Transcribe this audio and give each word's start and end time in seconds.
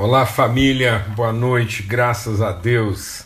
Olá, 0.00 0.24
família, 0.24 1.04
boa 1.16 1.32
noite, 1.32 1.82
graças 1.82 2.40
a 2.40 2.52
Deus. 2.52 3.24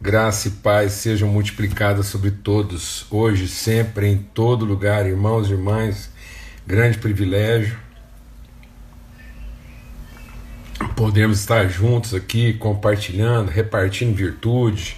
Graça 0.00 0.48
e 0.48 0.50
paz 0.50 0.94
sejam 0.94 1.28
multiplicadas 1.28 2.06
sobre 2.06 2.32
todos, 2.32 3.06
hoje, 3.08 3.46
sempre, 3.46 4.08
em 4.08 4.18
todo 4.18 4.64
lugar, 4.64 5.06
irmãos 5.06 5.48
e 5.48 5.52
irmãs. 5.52 6.10
Grande 6.66 6.98
privilégio 6.98 7.78
podermos 10.96 11.38
estar 11.38 11.68
juntos 11.68 12.14
aqui, 12.14 12.54
compartilhando, 12.54 13.48
repartindo 13.48 14.12
virtude, 14.12 14.96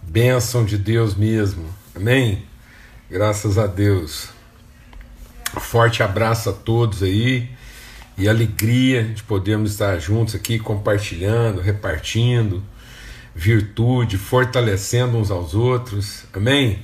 bênção 0.00 0.64
de 0.64 0.78
Deus 0.78 1.14
mesmo. 1.14 1.66
Amém? 1.94 2.42
Graças 3.10 3.58
a 3.58 3.66
Deus. 3.66 4.30
Forte 5.60 6.02
abraço 6.02 6.48
a 6.48 6.54
todos 6.54 7.02
aí 7.02 7.50
e 8.16 8.28
alegria 8.28 9.04
de 9.04 9.22
podermos 9.22 9.72
estar 9.72 9.98
juntos 9.98 10.34
aqui 10.34 10.58
compartilhando, 10.58 11.60
repartindo 11.60 12.62
virtude, 13.34 14.18
fortalecendo 14.18 15.16
uns 15.16 15.30
aos 15.30 15.54
outros. 15.54 16.24
Amém? 16.32 16.80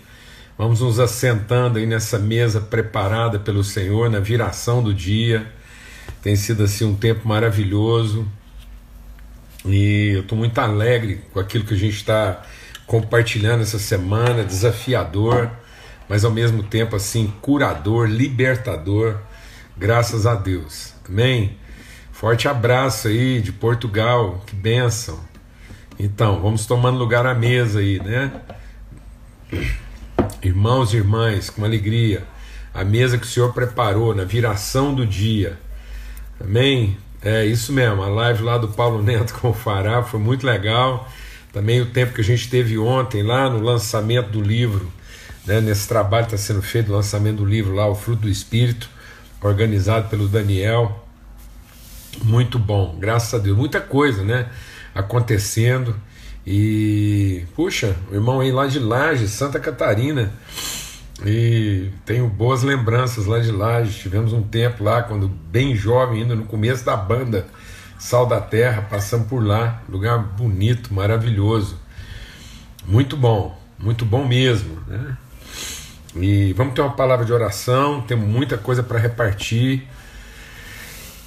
Vamos 0.57 0.81
nos 0.81 0.99
assentando 0.99 1.79
aí 1.79 1.87
nessa 1.87 2.19
mesa 2.19 2.61
preparada 2.61 3.39
pelo 3.39 3.63
Senhor 3.63 4.11
na 4.11 4.19
viração 4.19 4.83
do 4.83 4.93
dia. 4.93 5.47
Tem 6.23 6.35
sido 6.35 6.65
assim 6.65 6.85
um 6.85 6.97
tempo 6.97 7.29
maravilhoso. 7.29 8.27
E 9.65 10.13
eu 10.15 10.21
estou 10.23 10.37
muito 10.37 10.59
alegre 10.59 11.23
com 11.33 11.39
aquilo 11.39 11.65
que 11.65 11.75
a 11.75 11.79
gente 11.79 11.97
está 11.97 12.43
compartilhando 12.87 13.63
essa 13.63 13.79
semana, 13.79 14.43
desafiador, 14.43 15.51
mas 16.09 16.25
ao 16.25 16.31
mesmo 16.31 16.63
tempo 16.63 16.97
assim 16.97 17.33
curador, 17.41 18.09
libertador. 18.09 19.19
Graças 19.77 20.27
a 20.27 20.35
Deus. 20.35 20.98
Amém? 21.09 21.57
Forte 22.13 22.49
abraço 22.49 23.09
aí 23.09 23.41
de 23.41 23.53
Portugal, 23.53 24.43
que 24.47 24.55
bênção. 24.55 25.19
Então, 25.99 26.41
vamos 26.41 26.67
tomando 26.67 26.99
lugar 26.99 27.27
à 27.27 27.35
mesa 27.35 27.81
aí, 27.81 27.99
né? 28.01 28.33
Irmãos 30.43 30.93
e 30.93 30.97
irmãs, 30.97 31.51
com 31.51 31.65
alegria, 31.65 32.25
a 32.75 32.85
mesa 32.85 33.19
que 33.19 33.25
o 33.25 33.29
Senhor 33.29 33.53
preparou 33.53 34.15
na 34.15 34.25
viração 34.25 34.95
do 34.95 35.07
dia. 35.07 35.59
Amém? 36.41 36.97
É 37.21 37.45
isso 37.45 37.73
mesmo, 37.73 38.03
a 38.03 38.09
live 38.09 38.45
lá 38.45 38.59
do 38.59 38.69
Paulo 38.69 39.03
Neto 39.03 39.35
com 39.41 39.51
o 39.51 39.55
Fará 39.55 40.03
foi 40.03 40.21
muito 40.21 40.47
legal. 40.47 41.09
Também 41.53 41.81
o 41.81 41.87
tempo 41.87 42.15
que 42.15 42.21
a 42.21 42.25
gente 42.25 42.49
teve 42.49 42.79
ontem 42.79 43.23
lá 43.23 43.51
no 43.51 43.61
lançamento 43.61 44.31
do 44.31 44.41
livro, 44.41 44.93
né, 45.45 45.61
nesse 45.61 45.89
trabalho 45.89 46.27
está 46.27 46.37
sendo 46.37 46.63
feito, 46.63 46.93
o 46.93 46.95
lançamento 46.95 47.39
do 47.39 47.45
livro 47.45 47.75
lá, 47.75 47.89
O 47.89 47.95
Fruto 47.95 48.23
do 48.23 48.29
Espírito, 48.29 48.89
organizado 49.41 50.09
pelo 50.09 50.29
Daniel. 50.29 51.08
Muito 52.23 52.59
bom, 52.59 52.97
graças 52.99 53.33
a 53.35 53.39
Deus. 53.43 53.57
Muita 53.57 53.81
coisa, 53.81 54.23
né? 54.23 54.49
Acontecendo. 54.95 55.95
E, 56.47 57.45
puxa, 57.55 57.97
o 58.11 58.15
irmão 58.15 58.41
aí 58.41 58.51
lá 58.51 58.67
de 58.67 58.79
Laje, 58.79 59.29
Santa 59.29 59.61
Catarina. 59.61 60.33
E 61.25 61.91
tenho 62.05 62.29
boas 62.29 62.63
lembranças 62.63 63.27
lá 63.27 63.39
de 63.39 63.51
Laje. 63.51 63.99
Tivemos 63.99 64.33
um 64.33 64.43
tempo 64.43 64.85
lá, 64.85 65.03
quando 65.03 65.29
bem 65.29 65.75
jovem, 65.75 66.23
ainda 66.23 66.35
no 66.35 66.45
começo 66.45 66.85
da 66.85 66.97
banda 66.97 67.47
Sal 67.99 68.27
da 68.27 68.41
Terra, 68.41 68.83
passamos 68.83 69.27
por 69.27 69.45
lá. 69.45 69.83
Lugar 69.89 70.19
bonito, 70.19 70.95
maravilhoso. 70.95 71.77
Muito 72.87 73.17
bom, 73.17 73.61
muito 73.79 74.05
bom 74.05 74.27
mesmo, 74.27 74.79
né? 74.87 75.17
E 76.17 76.53
vamos 76.55 76.75
ter 76.75 76.81
uma 76.81 76.95
palavra 76.95 77.27
de 77.27 77.33
oração, 77.33 78.01
temos 78.01 78.27
muita 78.27 78.57
coisa 78.57 78.83
para 78.83 78.99
repartir 78.99 79.87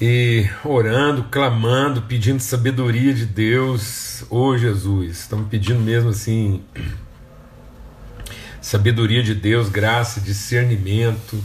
e 0.04 0.50
orando, 0.64 1.22
clamando, 1.30 2.02
pedindo 2.02 2.40
sabedoria 2.40 3.14
de 3.14 3.24
Deus. 3.24 4.24
Ô 4.28 4.48
oh, 4.48 4.58
Jesus, 4.58 5.20
estamos 5.20 5.46
pedindo 5.48 5.78
mesmo 5.78 6.10
assim 6.10 6.60
sabedoria 8.60 9.22
de 9.22 9.32
Deus, 9.32 9.68
graça, 9.68 10.20
discernimento 10.20 11.40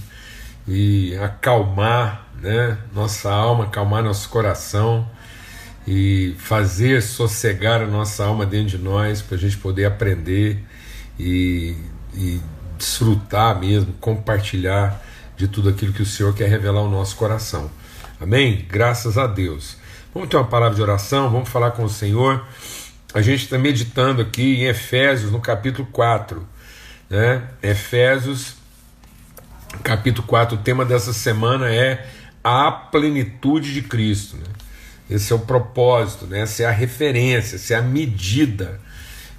e 0.67 1.15
acalmar, 1.17 2.29
né, 2.41 2.79
nossa 2.95 3.31
alma, 3.31 3.65
acalmar 3.65 4.03
nosso 4.03 4.27
coração 4.29 5.07
e 5.85 6.33
fazer 6.39 7.03
sossegar 7.03 7.83
a 7.83 7.85
nossa 7.85 8.25
alma 8.25 8.43
dentro 8.43 8.75
de 8.75 8.83
nós 8.83 9.21
para 9.21 9.37
a 9.37 9.39
gente 9.39 9.57
poder 9.57 9.85
aprender 9.85 10.65
e, 11.19 11.77
e 12.11 12.41
desfrutar 12.75 13.59
mesmo, 13.59 13.93
compartilhar 14.01 14.99
de 15.37 15.47
tudo 15.47 15.69
aquilo 15.69 15.93
que 15.93 16.01
o 16.01 16.07
Senhor 16.07 16.33
quer 16.33 16.49
revelar 16.49 16.79
ao 16.79 16.89
nosso 16.89 17.15
coração. 17.17 17.69
Amém? 18.19 18.65
Graças 18.67 19.15
a 19.15 19.27
Deus. 19.27 19.77
Vamos 20.11 20.29
ter 20.29 20.37
uma 20.37 20.47
palavra 20.47 20.75
de 20.75 20.81
oração, 20.81 21.29
vamos 21.29 21.49
falar 21.49 21.71
com 21.71 21.83
o 21.83 21.89
Senhor. 21.89 22.43
A 23.13 23.21
gente 23.21 23.43
está 23.43 23.59
meditando 23.59 24.23
aqui 24.23 24.61
em 24.61 24.63
Efésios, 24.65 25.31
no 25.31 25.39
capítulo 25.39 25.87
4. 25.91 26.43
Né? 27.07 27.43
Efésios, 27.61 28.55
capítulo 29.83 30.27
4, 30.27 30.57
o 30.57 30.61
tema 30.61 30.83
dessa 30.83 31.13
semana 31.13 31.71
é 31.71 32.07
a 32.43 32.71
plenitude 32.71 33.71
de 33.71 33.83
Cristo. 33.83 34.35
Né? 34.37 34.47
Esse 35.11 35.31
é 35.31 35.35
o 35.35 35.39
propósito, 35.39 36.25
né? 36.25 36.39
essa 36.39 36.63
é 36.63 36.65
a 36.65 36.71
referência, 36.71 37.55
essa 37.55 37.75
é 37.75 37.77
a 37.77 37.83
medida 37.83 38.81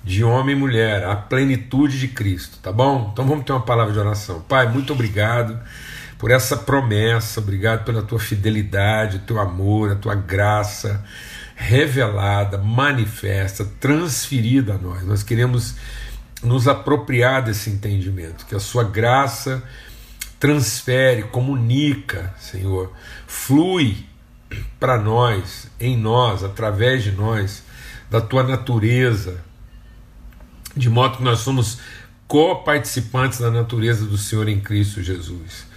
de 0.04 0.22
homem 0.22 0.54
e 0.54 0.58
mulher, 0.58 1.04
a 1.04 1.16
plenitude 1.16 1.98
de 1.98 2.06
Cristo, 2.06 2.58
tá 2.62 2.70
bom? 2.70 3.10
Então 3.12 3.26
vamos 3.26 3.44
ter 3.44 3.52
uma 3.52 3.60
palavra 3.60 3.92
de 3.92 3.98
oração. 3.98 4.40
Pai, 4.42 4.68
muito 4.68 4.92
obrigado 4.92 5.58
por 6.18 6.32
essa 6.32 6.56
promessa, 6.56 7.40
obrigado 7.40 7.84
pela 7.84 8.02
tua 8.02 8.18
fidelidade, 8.18 9.20
teu 9.20 9.38
amor, 9.38 9.92
a 9.92 9.94
tua 9.94 10.16
graça 10.16 11.04
revelada, 11.54 12.58
manifesta, 12.58 13.64
transferida 13.80 14.74
a 14.74 14.78
nós. 14.78 15.04
Nós 15.04 15.22
queremos 15.22 15.76
nos 16.42 16.68
apropriar 16.68 17.42
desse 17.42 17.70
entendimento, 17.70 18.46
que 18.46 18.54
a 18.54 18.60
sua 18.60 18.84
graça 18.84 19.62
transfere, 20.38 21.24
comunica, 21.24 22.34
Senhor, 22.38 22.92
flui 23.26 24.06
para 24.78 24.98
nós, 24.98 25.68
em 25.80 25.96
nós, 25.96 26.44
através 26.44 27.02
de 27.02 27.12
nós, 27.12 27.62
da 28.10 28.20
tua 28.20 28.42
natureza, 28.42 29.40
de 30.76 30.88
modo 30.88 31.18
que 31.18 31.24
nós 31.24 31.40
somos 31.40 31.78
co-participantes 32.26 33.40
da 33.40 33.50
natureza 33.50 34.04
do 34.04 34.16
Senhor 34.16 34.48
em 34.48 34.60
Cristo 34.60 35.02
Jesus. 35.02 35.67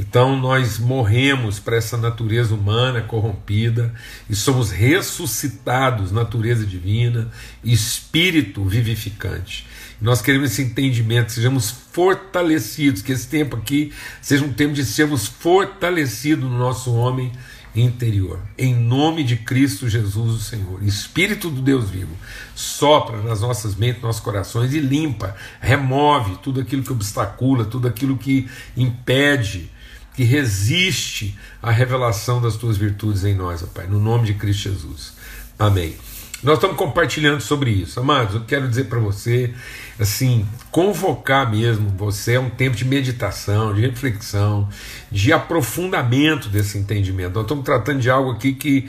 Então 0.00 0.34
nós 0.34 0.78
morremos 0.78 1.58
para 1.58 1.76
essa 1.76 1.94
natureza 1.94 2.54
humana 2.54 3.02
corrompida 3.02 3.92
e 4.30 4.34
somos 4.34 4.70
ressuscitados, 4.70 6.10
natureza 6.10 6.64
divina, 6.64 7.30
espírito 7.62 8.64
vivificante. 8.64 9.66
Nós 10.00 10.22
queremos 10.22 10.52
esse 10.52 10.62
entendimento, 10.62 11.32
sejamos 11.32 11.70
fortalecidos, 11.92 13.02
que 13.02 13.12
esse 13.12 13.28
tempo 13.28 13.56
aqui 13.56 13.92
seja 14.22 14.42
um 14.42 14.50
tempo 14.54 14.72
de 14.72 14.86
sermos 14.86 15.26
fortalecidos 15.26 16.50
no 16.50 16.56
nosso 16.56 16.94
homem 16.94 17.30
interior. 17.76 18.40
Em 18.56 18.74
nome 18.74 19.22
de 19.22 19.36
Cristo 19.36 19.86
Jesus, 19.86 20.34
o 20.34 20.40
Senhor. 20.40 20.82
Espírito 20.82 21.50
do 21.50 21.60
Deus 21.60 21.90
vivo, 21.90 22.16
sopra 22.54 23.20
nas 23.20 23.42
nossas 23.42 23.74
mentes, 23.74 24.00
nossos 24.00 24.22
corações 24.22 24.72
e 24.72 24.80
limpa, 24.80 25.36
remove 25.60 26.38
tudo 26.38 26.58
aquilo 26.58 26.82
que 26.82 26.90
obstacula, 26.90 27.66
tudo 27.66 27.86
aquilo 27.86 28.16
que 28.16 28.48
impede 28.74 29.70
que 30.14 30.24
resiste 30.24 31.38
à 31.62 31.70
revelação 31.70 32.40
das 32.40 32.56
tuas 32.56 32.76
virtudes 32.76 33.24
em 33.24 33.34
nós, 33.34 33.62
ó 33.62 33.66
Pai, 33.66 33.86
no 33.86 34.00
nome 34.00 34.26
de 34.26 34.34
Cristo 34.34 34.64
Jesus. 34.70 35.14
Amém. 35.58 35.94
Nós 36.42 36.54
estamos 36.54 36.76
compartilhando 36.76 37.42
sobre 37.42 37.70
isso, 37.70 38.00
amados. 38.00 38.34
Eu 38.34 38.44
quero 38.46 38.66
dizer 38.66 38.84
para 38.84 38.98
você, 38.98 39.52
assim, 39.98 40.46
convocar 40.70 41.50
mesmo 41.50 41.90
você 41.90 42.34
é 42.34 42.40
um 42.40 42.48
tempo 42.48 42.74
de 42.76 42.84
meditação, 42.86 43.74
de 43.74 43.82
reflexão, 43.82 44.66
de 45.10 45.34
aprofundamento 45.34 46.48
desse 46.48 46.78
entendimento. 46.78 47.34
Nós 47.34 47.44
estamos 47.44 47.62
tratando 47.62 48.00
de 48.00 48.08
algo 48.08 48.30
aqui 48.30 48.54
que 48.54 48.88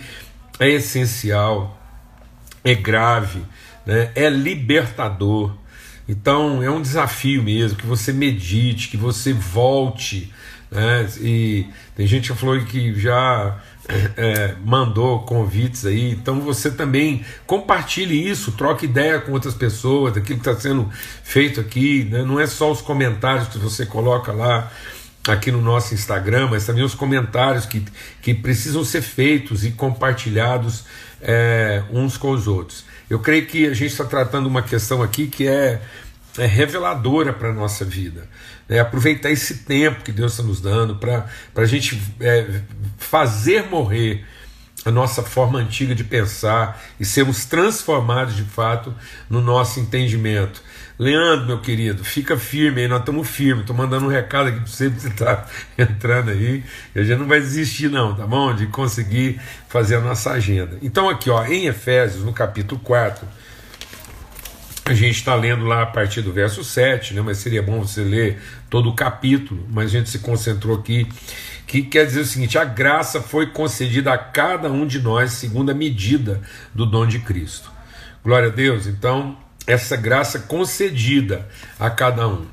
é 0.61 0.69
essencial, 0.69 1.77
é 2.63 2.73
grave, 2.73 3.41
né? 3.85 4.11
é 4.15 4.29
libertador. 4.29 5.53
Então 6.07 6.63
é 6.63 6.71
um 6.71 6.81
desafio 6.81 7.43
mesmo 7.43 7.77
que 7.77 7.85
você 7.85 8.13
medite, 8.13 8.87
que 8.87 8.97
você 8.97 9.33
volte 9.33 10.31
né? 10.71 11.05
E 11.19 11.67
tem 11.95 12.07
gente 12.07 12.31
que 12.31 12.37
falou 12.39 12.57
que 12.61 12.97
já 12.97 13.59
é, 13.89 14.11
é, 14.15 14.55
mandou 14.63 15.19
convites 15.19 15.85
aí, 15.85 16.11
então 16.11 16.39
você 16.39 16.71
também 16.71 17.25
compartilhe 17.45 18.29
isso, 18.29 18.53
troque 18.53 18.85
ideia 18.85 19.19
com 19.19 19.33
outras 19.33 19.53
pessoas, 19.53 20.13
daquilo 20.13 20.39
que 20.39 20.49
está 20.49 20.59
sendo 20.59 20.89
feito 21.23 21.59
aqui, 21.59 22.07
né? 22.09 22.23
não 22.23 22.39
é 22.39 22.47
só 22.47 22.71
os 22.71 22.81
comentários 22.81 23.49
que 23.49 23.57
você 23.57 23.85
coloca 23.85 24.31
lá 24.31 24.71
aqui 25.27 25.51
no 25.51 25.61
nosso 25.61 25.93
Instagram, 25.93 26.47
mas 26.49 26.65
também 26.65 26.83
os 26.83 26.95
comentários 26.95 27.65
que, 27.65 27.83
que 28.21 28.33
precisam 28.33 28.83
ser 28.83 29.01
feitos 29.01 29.65
e 29.65 29.71
compartilhados 29.71 30.85
é, 31.21 31.83
uns 31.91 32.17
com 32.17 32.31
os 32.31 32.47
outros. 32.47 32.85
Eu 33.09 33.19
creio 33.19 33.45
que 33.45 33.67
a 33.67 33.73
gente 33.73 33.91
está 33.91 34.05
tratando 34.05 34.47
uma 34.47 34.61
questão 34.61 35.03
aqui 35.03 35.27
que 35.27 35.47
é, 35.47 35.81
é 36.37 36.45
reveladora 36.45 37.33
para 37.33 37.49
a 37.49 37.53
nossa 37.53 37.83
vida 37.83 38.27
é, 38.71 38.79
aproveitar 38.79 39.29
esse 39.29 39.65
tempo 39.65 40.01
que 40.01 40.13
Deus 40.13 40.31
está 40.31 40.43
nos 40.43 40.61
dando 40.61 40.95
para 40.95 41.25
a 41.55 41.65
gente 41.65 42.01
é, 42.21 42.61
fazer 42.97 43.69
morrer 43.69 44.25
a 44.85 44.89
nossa 44.89 45.21
forma 45.21 45.59
antiga 45.59 45.93
de 45.93 46.05
pensar 46.05 46.81
e 46.97 47.03
sermos 47.03 47.45
transformados 47.45 48.33
de 48.33 48.43
fato 48.43 48.95
no 49.29 49.41
nosso 49.41 49.79
entendimento. 49.79 50.63
Leandro, 50.97 51.47
meu 51.47 51.59
querido, 51.59 52.03
fica 52.03 52.37
firme 52.37 52.81
aí, 52.81 52.87
nós 52.87 53.01
estamos 53.01 53.27
firmes. 53.27 53.61
Estou 53.61 53.75
mandando 53.75 54.05
um 54.05 54.09
recado 54.09 54.47
aqui 54.47 54.59
para 54.59 54.67
você, 54.67 54.89
você 54.89 55.09
está 55.09 55.45
entrando 55.77 56.31
aí. 56.31 56.63
A 56.95 57.03
gente 57.03 57.19
não 57.19 57.27
vai 57.27 57.41
desistir, 57.41 57.89
não, 57.89 58.15
tá 58.15 58.25
bom? 58.25 58.55
De 58.55 58.67
conseguir 58.67 59.39
fazer 59.67 59.95
a 59.95 60.01
nossa 60.01 60.31
agenda. 60.31 60.77
Então, 60.81 61.09
aqui, 61.09 61.29
ó, 61.29 61.43
em 61.43 61.65
Efésios, 61.65 62.23
no 62.23 62.31
capítulo 62.31 62.79
4, 62.81 63.27
a 64.91 64.93
gente 64.93 65.15
está 65.15 65.33
lendo 65.35 65.65
lá 65.65 65.83
a 65.83 65.85
partir 65.85 66.21
do 66.21 66.31
verso 66.31 66.63
7, 66.63 67.13
né? 67.13 67.21
Mas 67.21 67.37
seria 67.37 67.63
bom 67.63 67.79
você 67.79 68.03
ler 68.03 68.41
todo 68.69 68.89
o 68.89 68.95
capítulo, 68.95 69.65
mas 69.69 69.85
a 69.85 69.89
gente 69.89 70.09
se 70.09 70.19
concentrou 70.19 70.77
aqui 70.77 71.07
que 71.65 71.81
quer 71.81 72.05
dizer 72.05 72.21
o 72.21 72.25
seguinte: 72.25 72.57
a 72.57 72.65
graça 72.65 73.21
foi 73.21 73.47
concedida 73.47 74.13
a 74.13 74.17
cada 74.17 74.69
um 74.69 74.85
de 74.85 74.99
nós 74.99 75.31
segundo 75.31 75.71
a 75.71 75.73
medida 75.73 76.41
do 76.75 76.85
dom 76.85 77.07
de 77.07 77.19
Cristo. 77.19 77.71
Glória 78.23 78.49
a 78.49 78.51
Deus. 78.51 78.85
Então, 78.85 79.37
essa 79.65 79.95
graça 79.95 80.39
concedida 80.39 81.47
a 81.79 81.89
cada 81.89 82.27
um. 82.27 82.45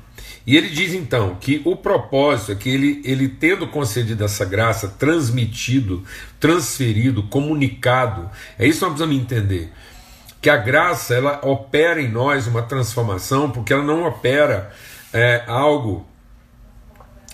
E 0.47 0.55
ele 0.55 0.69
diz 0.69 0.93
então 0.93 1.35
que 1.35 1.61
o 1.65 1.75
propósito 1.75 2.53
é 2.53 2.55
que 2.55 2.69
ele, 2.69 3.01
ele 3.03 3.27
tendo 3.27 3.67
concedido 3.67 4.23
essa 4.23 4.45
graça, 4.45 4.87
transmitido, 4.87 6.03
transferido, 6.39 7.23
comunicado, 7.23 8.29
é 8.57 8.65
isso 8.65 8.79
que 8.79 8.85
nós 8.85 8.93
precisamos 8.93 9.21
entender. 9.21 9.71
Que 10.41 10.49
a 10.49 10.57
graça 10.57 11.13
ela 11.13 11.39
opera 11.43 12.01
em 12.01 12.09
nós 12.09 12.47
uma 12.47 12.61
transformação, 12.61 13.51
porque 13.51 13.73
ela 13.73 13.83
não 13.83 14.05
opera 14.05 14.71
é, 15.13 15.43
algo 15.47 16.07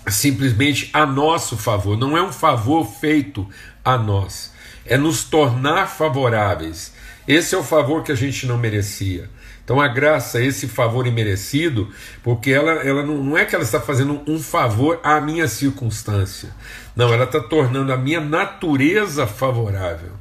simplesmente 0.08 0.90
a 0.92 1.04
nosso 1.04 1.56
favor, 1.56 1.96
não 1.96 2.16
é 2.16 2.22
um 2.22 2.32
favor 2.32 2.84
feito 2.84 3.48
a 3.84 3.98
nós, 3.98 4.52
é 4.84 4.96
nos 4.96 5.24
tornar 5.24 5.86
favoráveis. 5.88 6.94
Esse 7.26 7.54
é 7.54 7.58
o 7.58 7.64
favor 7.64 8.02
que 8.02 8.12
a 8.12 8.14
gente 8.14 8.46
não 8.46 8.56
merecia. 8.56 9.28
Então 9.64 9.80
a 9.80 9.88
graça, 9.88 10.40
esse 10.40 10.68
favor 10.68 11.08
imerecido, 11.08 11.90
porque 12.22 12.52
ela, 12.52 12.70
ela 12.84 13.04
não, 13.04 13.16
não 13.16 13.36
é 13.36 13.44
que 13.44 13.52
ela 13.52 13.64
está 13.64 13.80
fazendo 13.80 14.22
um 14.24 14.38
favor 14.38 15.00
à 15.02 15.20
minha 15.20 15.48
circunstância, 15.48 16.50
não, 16.94 17.12
ela 17.12 17.24
está 17.24 17.40
tornando 17.40 17.92
a 17.92 17.96
minha 17.96 18.20
natureza 18.20 19.26
favorável. 19.26 20.12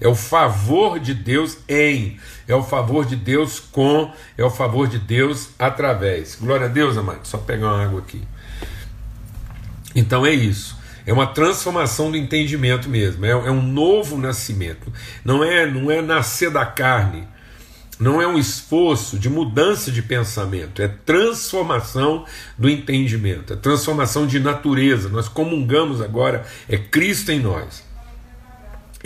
É 0.00 0.06
o 0.06 0.14
favor 0.14 0.98
de 0.98 1.14
Deus 1.14 1.58
em, 1.68 2.18
é 2.46 2.54
o 2.54 2.62
favor 2.62 3.04
de 3.04 3.16
Deus 3.16 3.58
com, 3.60 4.12
é 4.36 4.44
o 4.44 4.50
favor 4.50 4.86
de 4.86 4.98
Deus 4.98 5.50
através. 5.58 6.36
Glória 6.36 6.66
a 6.66 6.68
Deus, 6.68 6.96
amado. 6.96 7.26
Só 7.26 7.38
pegar 7.38 7.68
uma 7.68 7.82
água 7.84 8.00
aqui. 8.00 8.22
Então 9.94 10.26
é 10.26 10.32
isso. 10.32 10.76
É 11.06 11.12
uma 11.12 11.26
transformação 11.26 12.10
do 12.10 12.16
entendimento 12.16 12.88
mesmo. 12.88 13.24
É, 13.24 13.30
é 13.30 13.50
um 13.50 13.62
novo 13.62 14.18
nascimento. 14.18 14.92
Não 15.24 15.42
é, 15.42 15.64
não 15.64 15.90
é 15.90 16.02
nascer 16.02 16.50
da 16.50 16.66
carne. 16.66 17.26
Não 17.98 18.20
é 18.20 18.26
um 18.26 18.38
esforço 18.38 19.18
de 19.18 19.30
mudança 19.30 19.90
de 19.90 20.02
pensamento, 20.02 20.82
é 20.82 20.88
transformação 20.88 22.26
do 22.58 22.68
entendimento, 22.68 23.54
é 23.54 23.56
transformação 23.56 24.26
de 24.26 24.38
natureza. 24.38 25.08
Nós 25.08 25.28
comungamos 25.28 26.02
agora, 26.02 26.44
é 26.68 26.76
Cristo 26.76 27.32
em 27.32 27.40
nós. 27.40 27.85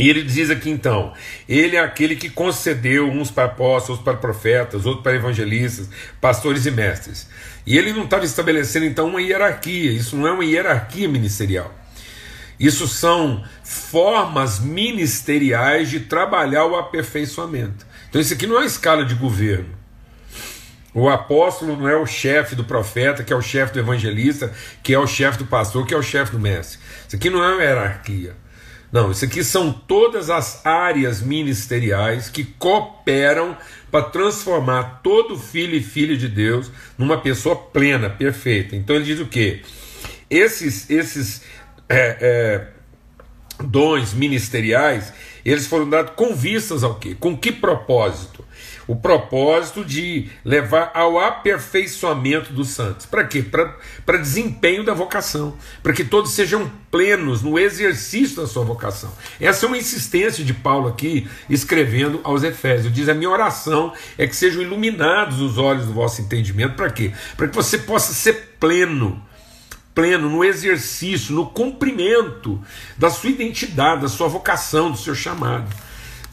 E 0.01 0.09
ele 0.09 0.23
diz 0.23 0.49
aqui 0.49 0.71
então: 0.71 1.13
Ele 1.47 1.77
é 1.77 1.81
aquele 1.81 2.17
que 2.17 2.31
concedeu 2.31 3.07
uns 3.07 3.31
para 3.31 3.45
apóstolos, 3.45 4.01
para 4.01 4.17
profetas, 4.17 4.87
outros 4.87 5.03
para 5.03 5.15
evangelistas, 5.15 5.91
pastores 6.19 6.65
e 6.65 6.71
mestres. 6.71 7.29
E 7.67 7.77
ele 7.77 7.93
não 7.93 8.05
estava 8.05 8.25
estabelecendo 8.25 8.87
então 8.87 9.09
uma 9.09 9.21
hierarquia, 9.21 9.93
isso 9.93 10.17
não 10.17 10.27
é 10.27 10.33
uma 10.33 10.45
hierarquia 10.45 11.07
ministerial. 11.07 11.75
Isso 12.59 12.89
são 12.89 13.45
formas 13.63 14.59
ministeriais 14.59 15.91
de 15.91 16.01
trabalhar 16.01 16.65
o 16.65 16.77
aperfeiçoamento. 16.77 17.87
Então, 18.09 18.23
isso 18.23 18.33
aqui 18.33 18.47
não 18.47 18.61
é 18.61 18.65
escala 18.65 19.05
de 19.05 19.15
governo. 19.15 19.79
O 20.95 21.11
apóstolo 21.11 21.77
não 21.77 21.87
é 21.87 21.97
o 21.97 22.07
chefe 22.07 22.55
do 22.55 22.65
profeta, 22.65 23.23
que 23.23 23.35
é 23.35 23.37
o 23.37 23.43
chefe 23.43 23.75
do 23.75 23.81
evangelista, 23.81 24.51
que 24.83 24.95
é 24.95 24.99
o 24.99 25.07
chefe 25.07 25.37
do 25.37 25.45
pastor, 25.45 25.87
que 25.87 25.93
é 25.93 25.97
o 25.97 26.03
chefe 26.03 26.33
do 26.33 26.39
mestre. 26.39 26.79
Isso 27.07 27.17
aqui 27.17 27.29
não 27.29 27.45
é 27.45 27.53
uma 27.53 27.63
hierarquia. 27.63 28.35
Não, 28.93 29.11
isso 29.11 29.25
aqui 29.25 29.45
são 29.45 29.73
todas 29.73 30.31
as 30.31 30.65
áreas 30.67 31.23
ministeriais 31.23 32.29
que 32.29 32.43
cooperam 32.43 33.57
para 33.91 34.05
transformar 34.05 35.01
todo 35.03 35.39
filho 35.39 35.77
e 35.77 35.83
filha 35.83 36.17
de 36.17 36.29
Deus 36.29 36.71
numa 36.99 37.19
pessoa 37.19 37.55
plena, 37.55 38.11
perfeita. 38.11 38.75
Então 38.75 38.97
ele 38.97 39.05
diz 39.05 39.21
o 39.21 39.27
que? 39.27 39.63
Esses, 40.29 40.91
esses 40.91 41.43
é, 41.89 42.17
é, 42.21 42.67
dons 43.65 44.13
ministeriais, 44.13 45.13
eles 45.45 45.67
foram 45.67 45.89
dados 45.89 46.13
com 46.17 46.35
vistas 46.35 46.83
ao 46.83 46.97
quê? 46.97 47.17
Com 47.19 47.37
que 47.37 47.53
propósito? 47.53 48.45
O 48.91 48.97
propósito 48.97 49.85
de 49.85 50.29
levar 50.45 50.91
ao 50.95 51.17
aperfeiçoamento 51.17 52.53
dos 52.53 52.71
santos. 52.71 53.07
Para 53.07 53.23
quê? 53.23 53.41
Para 53.41 54.17
desempenho 54.17 54.85
da 54.85 54.93
vocação, 54.93 55.57
para 55.81 55.93
que 55.93 56.03
todos 56.03 56.33
sejam 56.33 56.69
plenos 56.91 57.41
no 57.41 57.57
exercício 57.57 58.43
da 58.43 58.49
sua 58.49 58.65
vocação. 58.65 59.13
Essa 59.41 59.65
é 59.65 59.69
uma 59.69 59.79
insistência 59.79 60.45
de 60.45 60.53
Paulo 60.53 60.89
aqui, 60.89 61.29
escrevendo 61.49 62.19
aos 62.25 62.43
Efésios. 62.43 62.93
Diz: 62.93 63.09
A 63.09 63.15
minha 63.15 63.31
oração 63.31 63.93
é 64.19 64.27
que 64.27 64.35
sejam 64.35 64.61
iluminados 64.61 65.41
os 65.41 65.57
olhos 65.57 65.87
do 65.87 65.93
vosso 65.93 66.21
entendimento. 66.21 66.75
Para 66.75 66.91
quê? 66.91 67.13
Para 67.37 67.47
que 67.47 67.55
você 67.55 67.79
possa 67.79 68.13
ser 68.13 68.57
pleno 68.59 69.23
pleno 69.95 70.29
no 70.29 70.45
exercício, 70.45 71.35
no 71.35 71.47
cumprimento 71.47 72.61
da 72.97 73.11
sua 73.11 73.31
identidade, 73.31 74.03
da 74.03 74.09
sua 74.09 74.29
vocação, 74.29 74.91
do 74.91 74.97
seu 74.97 75.15
chamado. 75.15 75.69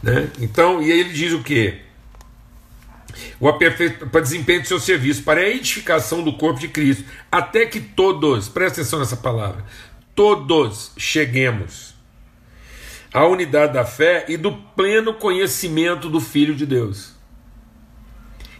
Né? 0.02 0.30
Então, 0.40 0.82
e 0.82 0.92
aí 0.92 1.00
ele 1.00 1.12
diz 1.12 1.34
o 1.34 1.44
que? 1.44 1.87
O 3.40 3.52
para 3.54 4.22
desempenho 4.22 4.62
do 4.62 4.68
seu 4.68 4.80
serviço, 4.80 5.24
para 5.24 5.42
a 5.42 5.50
edificação 5.50 6.24
do 6.24 6.34
corpo 6.34 6.60
de 6.60 6.68
Cristo, 6.68 7.06
até 7.32 7.66
que 7.66 7.80
todos, 7.80 8.50
presta 8.50 8.82
atenção 8.82 9.00
nessa 9.00 9.18
palavra, 9.18 9.64
todos 10.16 10.92
cheguemos 10.98 11.96
à 13.14 13.26
unidade 13.26 13.74
da 13.74 13.86
fé 13.86 14.26
e 14.28 14.38
do 14.38 14.52
pleno 14.52 15.14
conhecimento 15.14 16.10
do 16.10 16.20
Filho 16.20 16.56
de 16.56 16.66
Deus. 16.66 17.16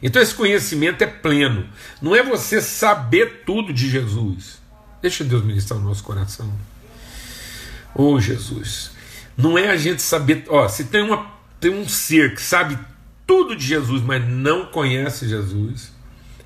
Então 0.02 0.22
esse 0.22 0.34
conhecimento 0.34 1.04
é 1.04 1.08
pleno, 1.08 1.68
não 2.02 2.16
é 2.16 2.22
você 2.22 2.62
saber 2.62 3.44
tudo 3.46 3.74
de 3.74 3.90
Jesus. 3.90 4.62
Deixa 5.02 5.24
Deus 5.24 5.44
ministrar 5.44 5.80
o 5.80 5.84
nosso 5.84 6.04
coração. 6.04 6.52
Oh 7.96 8.20
Jesus, 8.20 8.92
não 9.36 9.58
é 9.58 9.70
a 9.70 9.78
gente 9.78 10.02
saber, 10.02 10.46
ó, 10.50 10.68
se 10.68 10.86
tem 10.86 11.02
uma 11.02 11.38
tem 11.60 11.72
um 11.72 11.88
ser 11.88 12.36
que 12.36 12.42
sabe 12.42 12.78
tudo 13.28 13.56
de 13.56 13.66
Jesus, 13.66 14.02
mas 14.02 14.26
não 14.28 14.66
conhece 14.68 15.28
Jesus, 15.28 15.94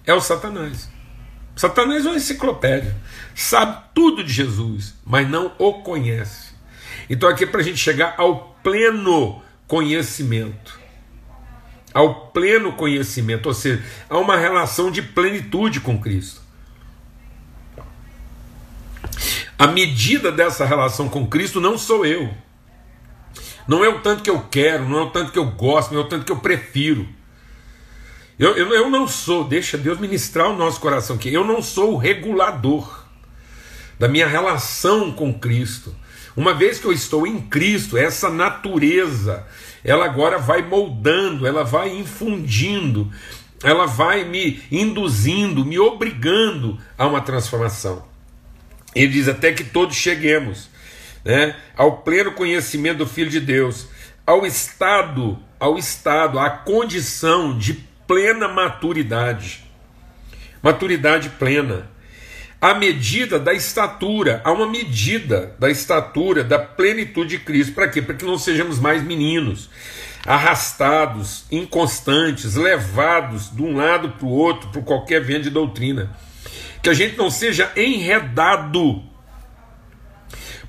é 0.06 0.14
o 0.14 0.20
Satanás. 0.20 0.90
Satanás 1.56 2.06
é 2.06 2.10
uma 2.10 2.18
enciclopédia, 2.18 2.98
sabe 3.36 3.84
tudo 3.94 4.24
de 4.24 4.34
Jesus, 4.34 4.96
mas 5.06 5.30
não 5.30 5.54
o 5.60 5.76
conhece. 5.76 6.52
Então 7.08 7.30
aqui 7.30 7.44
é 7.44 7.48
para 7.48 7.62
a 7.62 7.64
gente 7.64 7.78
chegar 7.78 8.16
ao 8.18 8.58
pleno 8.64 9.42
conhecimento. 9.68 10.80
Ao 11.94 12.28
pleno 12.28 12.74
conhecimento, 12.74 13.48
ou 13.48 13.54
seja, 13.54 13.84
a 14.10 14.18
uma 14.18 14.38
relação 14.38 14.90
de 14.90 15.02
plenitude 15.02 15.82
com 15.82 16.00
Cristo. 16.00 16.42
A 19.60 19.68
medida 19.68 20.32
dessa 20.32 20.66
relação 20.66 21.08
com 21.08 21.28
Cristo 21.28 21.62
não 21.62 21.78
sou 21.78 22.06
eu. 22.06 22.34
Não 23.68 23.84
é 23.84 23.90
o 23.90 24.00
tanto 24.00 24.24
que 24.24 24.30
eu 24.30 24.40
quero, 24.50 24.88
não 24.88 25.00
é 25.00 25.02
o 25.04 25.10
tanto 25.10 25.32
que 25.32 25.40
eu 25.40 25.46
gosto, 25.46 25.94
não 25.94 26.02
é 26.02 26.04
o 26.04 26.08
tanto 26.08 26.26
que 26.26 26.32
eu 26.32 26.38
prefiro. 26.38 27.08
Eu, 28.40 28.58
eu, 28.58 28.74
eu 28.74 28.90
não 28.90 29.08
sou, 29.08 29.44
deixa 29.44 29.78
Deus 29.78 30.00
ministrar 30.00 30.50
o 30.50 30.58
nosso 30.58 30.80
coração 30.80 31.16
aqui, 31.16 31.32
eu 31.32 31.46
não 31.46 31.62
sou 31.62 31.94
o 31.94 31.98
regulador 31.98 33.06
da 34.00 34.08
minha 34.08 34.26
relação 34.26 35.12
com 35.12 35.32
Cristo. 35.32 35.96
Uma 36.36 36.54
vez 36.54 36.80
que 36.80 36.86
eu 36.86 36.92
estou 36.92 37.28
em 37.28 37.40
Cristo, 37.40 37.98
essa 37.98 38.32
natureza, 38.32 39.46
ela 39.84 40.06
agora 40.06 40.40
vai 40.40 40.64
moldando, 40.64 41.46
ela 41.46 41.64
vai 41.64 41.96
infundindo, 41.96 43.12
ela 43.62 43.86
vai 43.86 44.24
me 44.24 44.60
induzindo, 44.72 45.64
me 45.64 45.78
obrigando 45.78 46.80
a 46.98 47.06
uma 47.06 47.22
transformação. 47.22 48.04
Ele 48.96 49.12
diz 49.12 49.28
até 49.28 49.54
que 49.54 49.64
todos 49.64 49.96
cheguemos 49.96 50.71
né, 51.24 51.56
ao 51.76 51.98
pleno 51.98 52.32
conhecimento 52.32 53.00
do 53.00 53.08
Filho 53.08 53.30
de 53.30 53.40
Deus, 53.40 53.88
ao 54.26 54.46
estado, 54.46 55.40
ao 55.60 55.78
estado, 55.78 56.40
à 56.40 56.50
condição 56.50 57.58
de 57.58 57.74
plena 58.08 58.48
maturidade. 58.48 59.64
Maturidade 60.62 61.30
plena. 61.30 61.90
A 62.60 62.76
medida 62.76 63.40
da 63.40 63.54
estatura, 63.54 64.42
há 64.44 64.52
uma 64.52 64.68
medida 64.68 65.56
da 65.58 65.70
estatura, 65.70 66.44
da 66.44 66.60
plenitude 66.60 67.38
de 67.38 67.44
Cristo. 67.44 67.74
Para 67.74 67.88
quê? 67.88 68.02
Para 68.02 68.14
que 68.14 68.24
não 68.24 68.38
sejamos 68.38 68.80
mais 68.80 69.02
meninos, 69.04 69.68
arrastados, 70.26 71.46
inconstantes, 71.52 72.56
levados 72.56 73.50
de 73.56 73.64
um 73.64 73.76
lado 73.76 74.10
para 74.10 74.28
o 74.28 74.32
outro 74.32 74.70
por 74.70 74.84
qualquer 74.84 75.24
vento 75.24 75.44
de 75.44 75.50
doutrina. 75.50 76.16
Que 76.84 76.90
a 76.90 76.94
gente 76.94 77.18
não 77.18 77.32
seja 77.32 77.72
enredado 77.76 79.02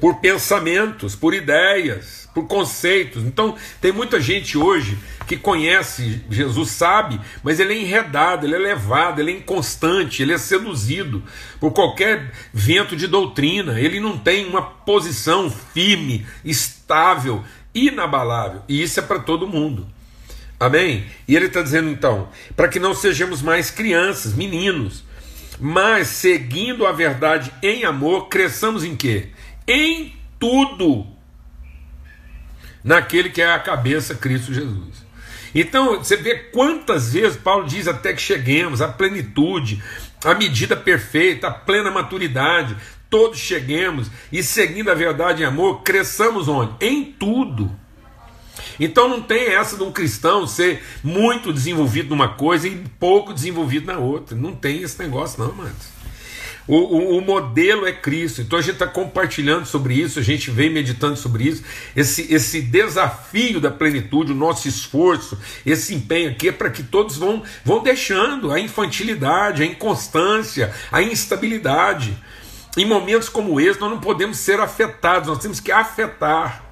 por 0.02 0.16
pensamentos, 0.16 1.14
por 1.14 1.32
ideias, 1.32 2.28
por 2.34 2.48
conceitos. 2.48 3.22
Então, 3.22 3.54
tem 3.80 3.92
muita 3.92 4.20
gente 4.20 4.58
hoje 4.58 4.98
que 5.28 5.36
conhece 5.36 6.20
Jesus, 6.28 6.70
sabe, 6.70 7.20
mas 7.40 7.60
ele 7.60 7.74
é 7.74 7.78
enredado, 7.82 8.44
ele 8.44 8.56
é 8.56 8.58
levado, 8.58 9.20
ele 9.20 9.30
é 9.30 9.36
inconstante, 9.36 10.20
ele 10.20 10.32
é 10.32 10.38
seduzido 10.38 11.22
por 11.60 11.70
qualquer 11.70 12.32
vento 12.52 12.96
de 12.96 13.06
doutrina. 13.06 13.78
Ele 13.78 14.00
não 14.00 14.18
tem 14.18 14.44
uma 14.44 14.60
posição 14.60 15.48
firme, 15.48 16.26
estável, 16.44 17.44
inabalável. 17.72 18.62
E 18.68 18.82
isso 18.82 18.98
é 18.98 19.04
para 19.04 19.20
todo 19.20 19.46
mundo. 19.46 19.86
Amém? 20.58 21.06
E 21.28 21.36
ele 21.36 21.46
está 21.46 21.62
dizendo 21.62 21.88
então, 21.88 22.28
para 22.56 22.66
que 22.66 22.80
não 22.80 22.92
sejamos 22.92 23.40
mais 23.40 23.70
crianças, 23.70 24.34
meninos, 24.34 25.04
mas 25.60 26.08
seguindo 26.08 26.88
a 26.88 26.90
verdade 26.90 27.52
em 27.62 27.84
amor, 27.84 28.28
cresçamos 28.28 28.82
em 28.82 28.96
quê? 28.96 29.28
Em 29.66 30.14
tudo 30.38 31.06
naquele 32.82 33.30
que 33.30 33.40
é 33.40 33.52
a 33.52 33.58
cabeça, 33.58 34.14
Cristo 34.14 34.52
Jesus. 34.52 35.02
Então, 35.54 35.98
você 35.98 36.16
vê 36.16 36.36
quantas 36.36 37.12
vezes 37.12 37.36
Paulo 37.36 37.66
diz 37.66 37.86
até 37.86 38.12
que 38.12 38.22
cheguemos 38.22 38.80
à 38.80 38.88
plenitude, 38.88 39.82
à 40.24 40.34
medida 40.34 40.74
perfeita, 40.76 41.48
à 41.48 41.50
plena 41.50 41.90
maturidade, 41.90 42.76
todos 43.10 43.38
cheguemos 43.38 44.10
e 44.32 44.42
seguindo 44.42 44.90
a 44.90 44.94
verdade 44.94 45.42
em 45.42 45.46
amor, 45.46 45.82
cresçamos 45.82 46.48
onde? 46.48 46.72
Em 46.80 47.04
tudo. 47.04 47.70
Então 48.80 49.08
não 49.08 49.20
tem 49.20 49.48
essa 49.54 49.76
de 49.76 49.82
um 49.82 49.92
cristão 49.92 50.46
ser 50.46 50.82
muito 51.04 51.52
desenvolvido 51.52 52.10
numa 52.10 52.28
coisa 52.28 52.66
e 52.66 52.76
pouco 52.98 53.34
desenvolvido 53.34 53.86
na 53.86 53.98
outra. 53.98 54.36
Não 54.36 54.54
tem 54.54 54.82
esse 54.82 54.98
negócio, 54.98 55.42
não, 55.42 55.52
mano. 55.52 55.74
O, 56.66 56.76
o, 56.76 57.18
o, 57.18 57.20
modelo 57.20 57.86
é 57.86 57.92
Cristo. 57.92 58.40
Então 58.40 58.58
a 58.58 58.62
gente 58.62 58.74
está 58.74 58.86
compartilhando 58.86 59.66
sobre 59.66 59.94
isso, 59.94 60.18
a 60.18 60.22
gente 60.22 60.50
vem 60.50 60.70
meditando 60.70 61.16
sobre 61.16 61.44
isso. 61.44 61.64
Esse, 61.96 62.32
esse 62.32 62.62
desafio 62.62 63.60
da 63.60 63.70
plenitude, 63.70 64.32
o 64.32 64.36
nosso 64.36 64.68
esforço, 64.68 65.38
esse 65.66 65.94
empenho 65.94 66.30
aqui 66.30 66.48
é 66.48 66.52
para 66.52 66.70
que 66.70 66.82
todos 66.82 67.16
vão, 67.16 67.42
vão 67.64 67.82
deixando 67.82 68.52
a 68.52 68.60
infantilidade, 68.60 69.62
a 69.62 69.66
inconstância, 69.66 70.72
a 70.90 71.02
instabilidade. 71.02 72.16
Em 72.76 72.86
momentos 72.86 73.28
como 73.28 73.60
esse, 73.60 73.80
nós 73.80 73.90
não 73.90 74.00
podemos 74.00 74.38
ser 74.38 74.60
afetados, 74.60 75.28
nós 75.28 75.38
temos 75.38 75.58
que 75.58 75.72
afetar. 75.72 76.64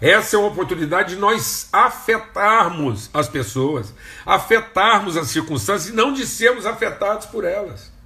Essa 0.00 0.36
é 0.36 0.38
uma 0.38 0.48
oportunidade 0.48 1.14
de 1.14 1.20
nós 1.20 1.68
afetarmos 1.72 3.10
as 3.12 3.28
pessoas, 3.28 3.92
afetarmos 4.24 5.16
as 5.16 5.28
circunstâncias 5.28 5.90
e 5.90 5.96
não 5.96 6.12
de 6.12 6.26
sermos 6.26 6.66
afetados 6.66 7.26
por 7.26 7.44
elas. 7.44 7.97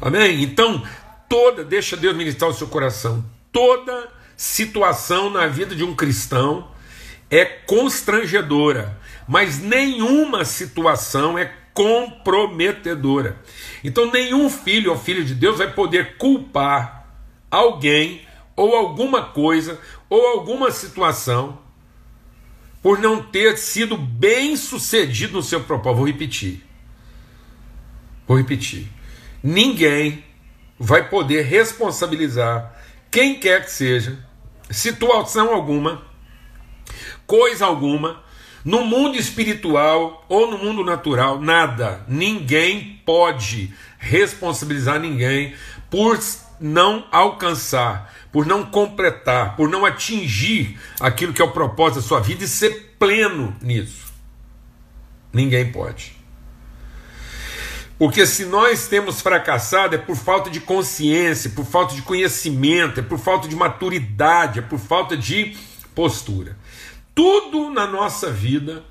Amém? 0.00 0.42
Então, 0.42 0.82
toda, 1.28 1.62
deixa 1.62 1.96
Deus 1.96 2.16
ministrar 2.16 2.50
o 2.50 2.54
seu 2.54 2.66
coração, 2.66 3.24
toda 3.52 4.08
situação 4.36 5.30
na 5.30 5.46
vida 5.46 5.76
de 5.76 5.84
um 5.84 5.94
cristão 5.94 6.68
é 7.30 7.44
constrangedora, 7.44 8.98
mas 9.28 9.60
nenhuma 9.60 10.44
situação 10.44 11.38
é 11.38 11.52
comprometedora. 11.72 13.40
Então, 13.84 14.10
nenhum 14.10 14.50
filho 14.50 14.90
ou 14.90 14.98
filho 14.98 15.24
de 15.24 15.34
Deus 15.34 15.58
vai 15.58 15.72
poder 15.72 16.16
culpar 16.16 17.06
alguém 17.50 18.26
ou 18.56 18.74
alguma 18.74 19.22
coisa 19.22 19.78
ou 20.08 20.26
alguma 20.26 20.70
situação 20.70 21.58
por 22.82 22.98
não 22.98 23.22
ter 23.22 23.56
sido 23.58 23.96
bem 23.96 24.56
sucedido 24.56 25.34
no 25.34 25.42
seu 25.42 25.60
propósito. 25.62 25.98
Vou 25.98 26.06
repetir. 26.06 26.64
Vou 28.26 28.36
repetir 28.36 28.88
ninguém 29.42 30.24
vai 30.78 31.08
poder 31.08 31.42
responsabilizar 31.42 32.74
quem 33.10 33.40
quer 33.40 33.64
que 33.64 33.72
seja, 33.72 34.18
situação 34.70 35.52
alguma, 35.52 36.02
coisa 37.26 37.66
alguma, 37.66 38.22
no 38.64 38.84
mundo 38.84 39.16
espiritual 39.16 40.24
ou 40.28 40.50
no 40.50 40.58
mundo 40.58 40.84
natural, 40.84 41.40
nada, 41.40 42.04
ninguém 42.06 43.02
pode 43.04 43.74
responsabilizar 43.98 45.00
ninguém 45.00 45.54
por 45.90 46.18
não 46.60 47.06
alcançar, 47.10 48.14
por 48.30 48.46
não 48.46 48.64
completar, 48.64 49.56
por 49.56 49.68
não 49.68 49.84
atingir 49.84 50.78
aquilo 51.00 51.32
que 51.32 51.42
é 51.42 51.44
o 51.44 51.52
propósito 51.52 51.96
da 51.96 52.06
sua 52.06 52.20
vida 52.20 52.44
e 52.44 52.48
ser 52.48 52.94
pleno 52.98 53.56
nisso. 53.60 54.12
Ninguém 55.32 55.72
pode. 55.72 56.19
Porque 58.00 58.24
se 58.24 58.46
nós 58.46 58.88
temos 58.88 59.20
fracassado 59.20 59.94
é 59.94 59.98
por 59.98 60.16
falta 60.16 60.48
de 60.48 60.58
consciência, 60.58 61.50
por 61.50 61.66
falta 61.66 61.94
de 61.94 62.00
conhecimento, 62.00 62.98
é 62.98 63.02
por 63.02 63.18
falta 63.18 63.46
de 63.46 63.54
maturidade, 63.54 64.58
é 64.58 64.62
por 64.62 64.78
falta 64.78 65.14
de 65.14 65.54
postura. 65.94 66.56
Tudo 67.14 67.68
na 67.68 67.86
nossa 67.86 68.32
vida 68.32 68.82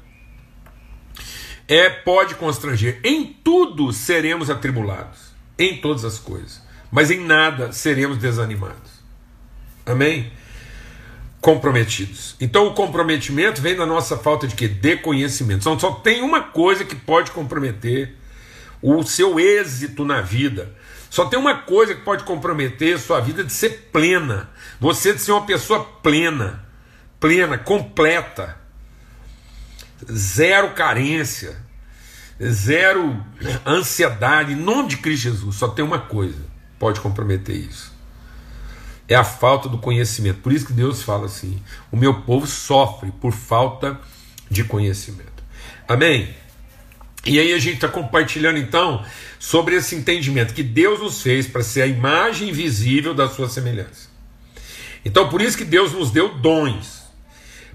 é 1.67 1.89
pode 1.89 2.35
constranger. 2.35 2.99
Em 3.03 3.25
tudo 3.25 3.91
seremos 3.91 4.47
atribulados, 4.47 5.31
em 5.57 5.77
todas 5.77 6.05
as 6.05 6.19
coisas, 6.19 6.61
mas 6.91 7.09
em 7.09 7.19
nada 7.25 7.71
seremos 7.71 8.19
desanimados. 8.19 8.91
Amém? 9.87 10.31
Comprometidos. 11.41 12.35
Então 12.39 12.67
o 12.67 12.75
comprometimento 12.75 13.59
vem 13.59 13.75
da 13.75 13.87
nossa 13.87 14.15
falta 14.17 14.47
de 14.47 14.53
que 14.53 14.67
de 14.67 14.97
conhecimento. 14.97 15.63
Só, 15.63 15.79
só 15.79 15.93
tem 15.93 16.21
uma 16.21 16.41
coisa 16.41 16.85
que 16.85 16.95
pode 16.95 17.31
comprometer 17.31 18.18
o 18.81 19.03
seu 19.03 19.39
êxito 19.39 20.05
na 20.05 20.21
vida. 20.21 20.73
Só 21.09 21.25
tem 21.25 21.39
uma 21.39 21.55
coisa 21.59 21.95
que 21.95 22.01
pode 22.01 22.23
comprometer 22.23 22.99
sua 22.99 23.19
vida 23.19 23.43
de 23.43 23.51
ser 23.51 23.89
plena. 23.91 24.49
Você 24.79 25.13
de 25.13 25.21
ser 25.21 25.31
uma 25.31 25.45
pessoa 25.45 25.83
plena, 25.83 26.63
plena, 27.19 27.57
completa. 27.57 28.57
Zero 30.11 30.73
carência, 30.73 31.57
zero 32.41 33.23
ansiedade. 33.65 34.53
Em 34.53 34.55
nome 34.55 34.89
de 34.89 34.97
Cristo 34.97 35.23
Jesus, 35.23 35.55
só 35.55 35.67
tem 35.67 35.83
uma 35.83 35.99
coisa 35.99 36.49
pode 36.79 37.01
comprometer 37.01 37.55
isso. 37.55 37.93
É 39.07 39.15
a 39.15 39.23
falta 39.23 39.67
do 39.67 39.77
conhecimento. 39.77 40.39
Por 40.39 40.53
isso 40.53 40.65
que 40.65 40.73
Deus 40.73 41.03
fala 41.03 41.25
assim: 41.25 41.61
o 41.91 41.97
meu 41.97 42.21
povo 42.21 42.47
sofre 42.47 43.11
por 43.11 43.33
falta 43.33 43.99
de 44.49 44.63
conhecimento. 44.63 45.43
Amém? 45.87 46.33
E 47.25 47.39
aí 47.39 47.53
a 47.53 47.59
gente 47.59 47.75
está 47.75 47.87
compartilhando 47.87 48.57
então 48.57 49.05
sobre 49.37 49.75
esse 49.75 49.95
entendimento 49.95 50.53
que 50.53 50.63
Deus 50.63 50.99
nos 50.99 51.21
fez 51.21 51.47
para 51.47 51.63
ser 51.63 51.81
a 51.81 51.87
imagem 51.87 52.51
visível 52.51 53.13
da 53.13 53.27
sua 53.27 53.49
semelhança. 53.49 54.09
Então 55.03 55.29
por 55.29 55.41
isso 55.41 55.57
que 55.57 55.65
Deus 55.65 55.91
nos 55.91 56.11
deu 56.11 56.29
dons. 56.35 56.99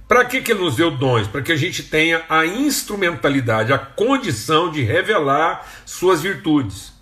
Para 0.06 0.24
que, 0.24 0.42
que 0.42 0.52
Ele 0.52 0.60
nos 0.60 0.76
deu 0.76 0.90
dons? 0.90 1.26
Para 1.26 1.40
que 1.42 1.52
a 1.52 1.56
gente 1.56 1.82
tenha 1.82 2.22
a 2.28 2.44
instrumentalidade, 2.44 3.72
a 3.72 3.78
condição 3.78 4.70
de 4.70 4.82
revelar 4.82 5.66
suas 5.86 6.20
virtudes. 6.20 6.92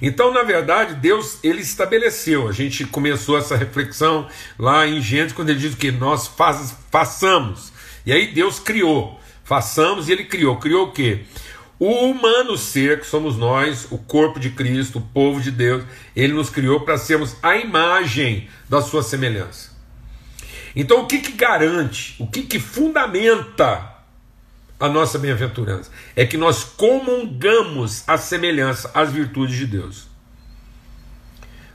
Então, 0.00 0.32
na 0.32 0.42
verdade, 0.42 0.96
Deus 0.96 1.38
ele 1.44 1.60
estabeleceu. 1.60 2.48
A 2.48 2.52
gente 2.52 2.84
começou 2.84 3.38
essa 3.38 3.56
reflexão 3.56 4.28
lá 4.58 4.84
em 4.84 5.00
Gênesis 5.00 5.32
quando 5.32 5.50
ele 5.50 5.60
diz 5.60 5.76
que 5.76 5.92
nós 5.92 6.26
faz, 6.26 6.76
façamos. 6.90 7.72
E 8.04 8.12
aí 8.12 8.32
Deus 8.32 8.58
criou. 8.58 9.20
Façamos 9.52 10.08
e 10.08 10.12
ele 10.12 10.24
criou. 10.24 10.56
Criou 10.56 10.86
o 10.86 10.92
quê? 10.92 11.24
O 11.78 12.06
humano 12.06 12.56
ser, 12.56 13.00
que 13.00 13.06
somos 13.06 13.36
nós, 13.36 13.86
o 13.90 13.98
corpo 13.98 14.40
de 14.40 14.48
Cristo, 14.48 14.98
o 14.98 15.02
povo 15.02 15.42
de 15.42 15.50
Deus, 15.50 15.84
ele 16.16 16.32
nos 16.32 16.48
criou 16.48 16.80
para 16.80 16.96
sermos 16.96 17.36
a 17.42 17.54
imagem 17.58 18.48
da 18.66 18.80
sua 18.80 19.02
semelhança. 19.02 19.70
Então, 20.74 21.02
o 21.02 21.06
que, 21.06 21.18
que 21.18 21.32
garante, 21.32 22.16
o 22.18 22.26
que, 22.26 22.44
que 22.44 22.58
fundamenta 22.58 23.94
a 24.80 24.88
nossa 24.88 25.18
bem-aventurança? 25.18 25.90
É 26.16 26.24
que 26.24 26.38
nós 26.38 26.64
comungamos 26.64 28.04
a 28.08 28.16
semelhança, 28.16 28.90
as 28.94 29.12
virtudes 29.12 29.54
de 29.54 29.66
Deus. 29.66 30.08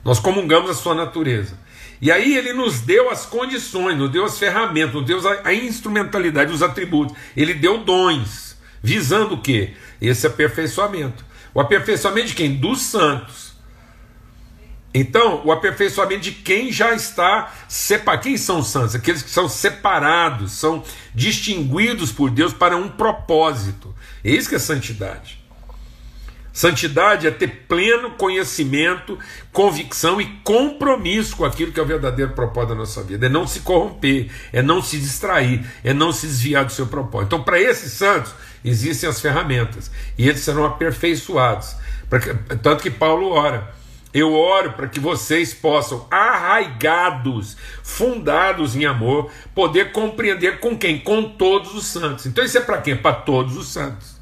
Nós 0.03 0.19
comungamos 0.19 0.71
a 0.71 0.73
sua 0.73 0.95
natureza. 0.95 1.59
E 2.01 2.11
aí 2.11 2.35
ele 2.35 2.53
nos 2.53 2.81
deu 2.81 3.09
as 3.09 3.25
condições, 3.25 3.97
nos 3.97 4.11
deu 4.11 4.23
as 4.23 4.37
ferramentas, 4.37 4.93
nos 4.93 5.05
deu 5.05 5.27
a, 5.27 5.49
a 5.49 5.53
instrumentalidade, 5.53 6.51
os 6.51 6.61
atributos. 6.61 7.15
Ele 7.35 7.53
deu 7.53 7.79
dons, 7.79 8.55
visando 8.81 9.35
o 9.35 9.41
quê? 9.41 9.73
esse 10.01 10.27
aperfeiçoamento. 10.27 11.25
O 11.53 11.59
aperfeiçoamento 11.59 12.27
de 12.27 12.35
quem? 12.35 12.55
Dos 12.55 12.81
santos. 12.81 13.47
Então, 14.93 15.41
o 15.45 15.51
aperfeiçoamento 15.51 16.21
de 16.21 16.31
quem 16.31 16.71
já 16.71 16.93
está 16.93 17.53
separado. 17.67 18.23
Quem 18.23 18.37
são 18.37 18.59
os 18.59 18.67
santos? 18.67 18.95
Aqueles 18.95 19.21
que 19.21 19.29
são 19.29 19.47
separados, 19.49 20.53
são 20.53 20.83
distinguidos 21.13 22.11
por 22.11 22.29
Deus 22.29 22.53
para 22.53 22.75
um 22.75 22.89
propósito. 22.89 23.93
É 24.23 24.31
isso 24.31 24.49
que 24.49 24.55
é 24.55 24.59
santidade. 24.59 25.43
Santidade 26.57 27.27
é 27.27 27.29
ter 27.29 27.65
pleno 27.67 28.09
conhecimento, 28.09 29.19
convicção 29.53 30.19
e 30.19 30.25
compromisso 30.43 31.37
com 31.37 31.45
aquilo 31.45 31.71
que 31.71 31.79
é 31.79 31.83
o 31.83 31.85
verdadeiro 31.85 32.31
propósito 32.31 32.69
da 32.69 32.75
nossa 32.75 33.03
vida. 33.03 33.27
É 33.27 33.29
não 33.29 33.45
se 33.45 33.59
corromper, 33.59 34.31
é 34.51 34.59
não 34.63 34.81
se 34.81 34.97
distrair, 34.97 35.63
é 35.83 35.93
não 35.93 36.11
se 36.11 36.25
desviar 36.25 36.65
do 36.65 36.71
seu 36.71 36.87
propósito. 36.87 37.27
Então, 37.27 37.43
para 37.43 37.61
esses 37.61 37.93
santos, 37.93 38.33
existem 38.65 39.07
as 39.07 39.21
ferramentas 39.21 39.91
e 40.17 40.27
eles 40.27 40.41
serão 40.41 40.65
aperfeiçoados. 40.65 41.75
tanto 42.63 42.81
que 42.81 42.89
Paulo 42.89 43.29
ora. 43.33 43.71
eu 44.11 44.33
oro 44.33 44.71
para 44.71 44.87
que 44.87 44.99
vocês 44.99 45.53
possam, 45.53 46.07
arraigados, 46.09 47.55
fundados 47.83 48.75
em 48.75 48.83
amor, 48.83 49.29
poder 49.53 49.91
compreender 49.91 50.59
com 50.59 50.75
quem? 50.75 50.97
Com 50.97 51.21
todos 51.21 51.75
os 51.75 51.85
santos. 51.85 52.25
Então 52.25 52.43
isso 52.43 52.57
é 52.57 52.61
para 52.61 52.81
quem? 52.81 52.97
Para 52.97 53.13
todos 53.13 53.55
os 53.55 53.67
santos. 53.67 54.16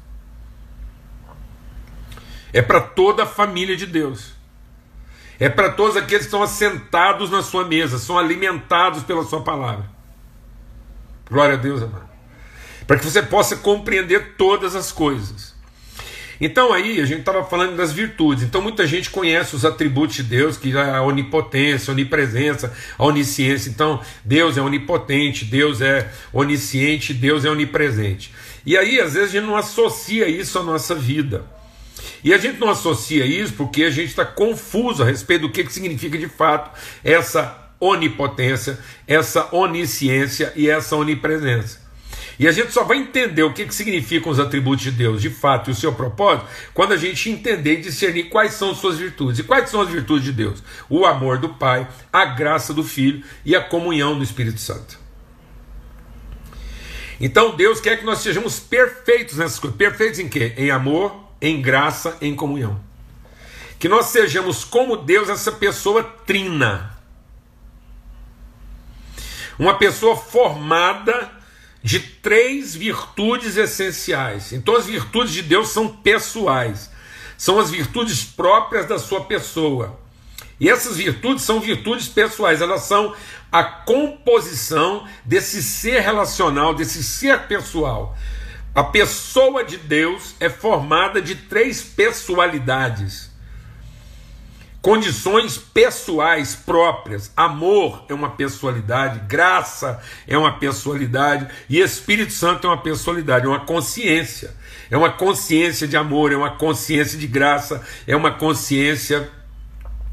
É 2.56 2.62
para 2.62 2.80
toda 2.80 3.24
a 3.24 3.26
família 3.26 3.76
de 3.76 3.84
Deus. 3.84 4.32
É 5.38 5.46
para 5.46 5.68
todos 5.68 5.94
aqueles 5.94 6.22
que 6.22 6.28
estão 6.28 6.42
assentados 6.42 7.30
na 7.30 7.42
sua 7.42 7.66
mesa, 7.66 7.98
são 7.98 8.18
alimentados 8.18 9.02
pela 9.02 9.22
sua 9.24 9.42
palavra. 9.42 9.84
Glória 11.30 11.52
a 11.52 11.58
Deus, 11.58 11.82
amado. 11.82 12.08
Para 12.86 12.98
que 12.98 13.04
você 13.04 13.22
possa 13.22 13.56
compreender 13.56 14.36
todas 14.38 14.74
as 14.74 14.90
coisas. 14.90 15.54
Então 16.40 16.72
aí 16.72 16.98
a 16.98 17.04
gente 17.04 17.18
estava 17.18 17.44
falando 17.44 17.76
das 17.76 17.92
virtudes. 17.92 18.44
Então 18.44 18.62
muita 18.62 18.86
gente 18.86 19.10
conhece 19.10 19.54
os 19.54 19.66
atributos 19.66 20.16
de 20.16 20.22
Deus, 20.22 20.56
que 20.56 20.74
é 20.74 20.80
a 20.80 21.02
onipotência, 21.02 21.90
a 21.90 21.92
onipresença, 21.92 22.74
a 22.96 23.04
onisciência. 23.04 23.68
Então 23.68 24.00
Deus 24.24 24.56
é 24.56 24.62
onipotente, 24.62 25.44
Deus 25.44 25.82
é 25.82 26.10
onisciente, 26.32 27.12
Deus 27.12 27.44
é 27.44 27.50
onipresente. 27.50 28.32
E 28.64 28.78
aí 28.78 28.98
às 28.98 29.12
vezes 29.12 29.28
a 29.28 29.32
gente 29.32 29.46
não 29.46 29.56
associa 29.56 30.26
isso 30.26 30.58
à 30.58 30.62
nossa 30.62 30.94
vida. 30.94 31.54
E 32.22 32.34
a 32.34 32.38
gente 32.38 32.58
não 32.58 32.70
associa 32.70 33.24
isso 33.24 33.54
porque 33.54 33.84
a 33.84 33.90
gente 33.90 34.08
está 34.08 34.24
confuso 34.24 35.02
a 35.02 35.06
respeito 35.06 35.42
do 35.42 35.50
que, 35.50 35.64
que 35.64 35.72
significa 35.72 36.18
de 36.18 36.28
fato 36.28 36.78
essa 37.04 37.70
onipotência, 37.80 38.78
essa 39.06 39.54
onisciência 39.54 40.52
e 40.56 40.68
essa 40.68 40.96
onipresença. 40.96 41.86
E 42.38 42.46
a 42.46 42.52
gente 42.52 42.70
só 42.70 42.84
vai 42.84 42.98
entender 42.98 43.42
o 43.42 43.52
que, 43.52 43.64
que 43.64 43.74
significam 43.74 44.30
os 44.30 44.38
atributos 44.38 44.84
de 44.84 44.90
Deus, 44.90 45.22
de 45.22 45.30
fato, 45.30 45.70
e 45.70 45.72
o 45.72 45.74
seu 45.74 45.92
propósito, 45.92 46.46
quando 46.74 46.92
a 46.92 46.96
gente 46.96 47.30
entender 47.30 47.78
e 47.78 47.82
discernir 47.82 48.24
quais 48.24 48.52
são 48.52 48.74
suas 48.74 48.98
virtudes. 48.98 49.38
E 49.38 49.42
quais 49.42 49.70
são 49.70 49.80
as 49.80 49.88
virtudes 49.88 50.24
de 50.24 50.32
Deus? 50.32 50.62
O 50.88 51.06
amor 51.06 51.38
do 51.38 51.48
Pai, 51.50 51.88
a 52.12 52.26
graça 52.26 52.74
do 52.74 52.84
Filho 52.84 53.24
e 53.44 53.56
a 53.56 53.60
comunhão 53.62 54.18
do 54.18 54.22
Espírito 54.22 54.60
Santo. 54.60 54.98
Então 57.18 57.56
Deus 57.56 57.80
quer 57.80 57.98
que 57.98 58.04
nós 58.04 58.18
sejamos 58.18 58.60
perfeitos 58.60 59.38
nessas 59.38 59.58
coisas. 59.58 59.78
Perfeitos 59.78 60.18
em 60.18 60.28
quê? 60.28 60.52
Em 60.58 60.70
amor, 60.70 61.25
em 61.40 61.60
graça, 61.60 62.16
em 62.20 62.34
comunhão. 62.34 62.80
Que 63.78 63.88
nós 63.88 64.06
sejamos 64.06 64.64
como 64.64 64.96
Deus, 64.96 65.28
essa 65.28 65.52
pessoa 65.52 66.02
trina. 66.02 66.96
Uma 69.58 69.74
pessoa 69.78 70.16
formada 70.16 71.30
de 71.82 72.00
três 72.00 72.74
virtudes 72.74 73.56
essenciais. 73.56 74.52
Então, 74.52 74.76
as 74.76 74.86
virtudes 74.86 75.32
de 75.32 75.42
Deus 75.42 75.68
são 75.68 75.88
pessoais, 75.88 76.90
são 77.38 77.58
as 77.58 77.70
virtudes 77.70 78.24
próprias 78.24 78.86
da 78.86 78.98
sua 78.98 79.24
pessoa. 79.24 79.98
E 80.58 80.68
essas 80.68 80.96
virtudes 80.96 81.44
são 81.44 81.60
virtudes 81.60 82.08
pessoais, 82.08 82.60
elas 82.60 82.82
são 82.82 83.14
a 83.52 83.62
composição 83.62 85.06
desse 85.24 85.62
ser 85.62 86.00
relacional, 86.00 86.74
desse 86.74 87.04
ser 87.04 87.46
pessoal. 87.46 88.16
A 88.76 88.84
pessoa 88.84 89.64
de 89.64 89.76
Deus 89.76 90.36
é 90.38 90.48
formada 90.48 91.20
de 91.20 91.34
três 91.34 91.82
pessoalidades 91.82 93.34
condições 94.86 95.58
pessoais 95.58 96.54
próprias. 96.54 97.32
Amor 97.36 98.04
é 98.08 98.14
uma 98.14 98.30
pessoalidade, 98.30 99.18
graça 99.26 100.00
é 100.28 100.38
uma 100.38 100.60
pessoalidade 100.60 101.48
e 101.68 101.80
Espírito 101.80 102.32
Santo 102.32 102.68
é 102.68 102.70
uma 102.70 102.80
pessoalidade, 102.80 103.46
é 103.46 103.48
uma 103.48 103.64
consciência. 103.64 104.54
É 104.88 104.96
uma 104.96 105.10
consciência 105.10 105.88
de 105.88 105.96
amor, 105.96 106.30
é 106.30 106.36
uma 106.36 106.52
consciência 106.52 107.18
de 107.18 107.26
graça, 107.26 107.84
é 108.06 108.14
uma 108.14 108.30
consciência 108.30 109.28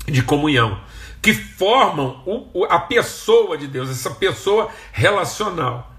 de 0.08 0.24
comunhão, 0.24 0.82
que 1.22 1.36
formam 1.36 2.51
a 2.67 2.79
pessoa 2.79 3.55
de 3.55 3.67
Deus, 3.67 3.91
essa 3.91 4.10
pessoa 4.10 4.72
relacional. 4.91 5.92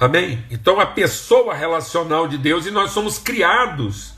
Amém? 0.00 0.42
Então, 0.50 0.80
a 0.80 0.86
pessoa 0.86 1.54
relacional 1.54 2.26
de 2.26 2.38
Deus 2.38 2.64
e 2.64 2.70
nós 2.70 2.90
somos 2.90 3.18
criados 3.18 4.14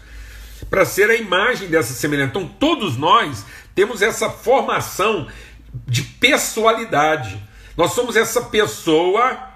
para 0.71 0.85
ser 0.85 1.11
a 1.11 1.17
imagem 1.17 1.67
dessa 1.69 1.93
semelhança. 1.93 2.31
Então, 2.31 2.47
todos 2.47 2.97
nós 2.97 3.45
temos 3.75 4.01
essa 4.01 4.31
formação 4.31 5.27
de 5.87 6.03
pessoalidade. 6.03 7.43
Nós 7.77 7.93
somos 7.95 8.15
essa 8.15 8.43
pessoa 8.43 9.51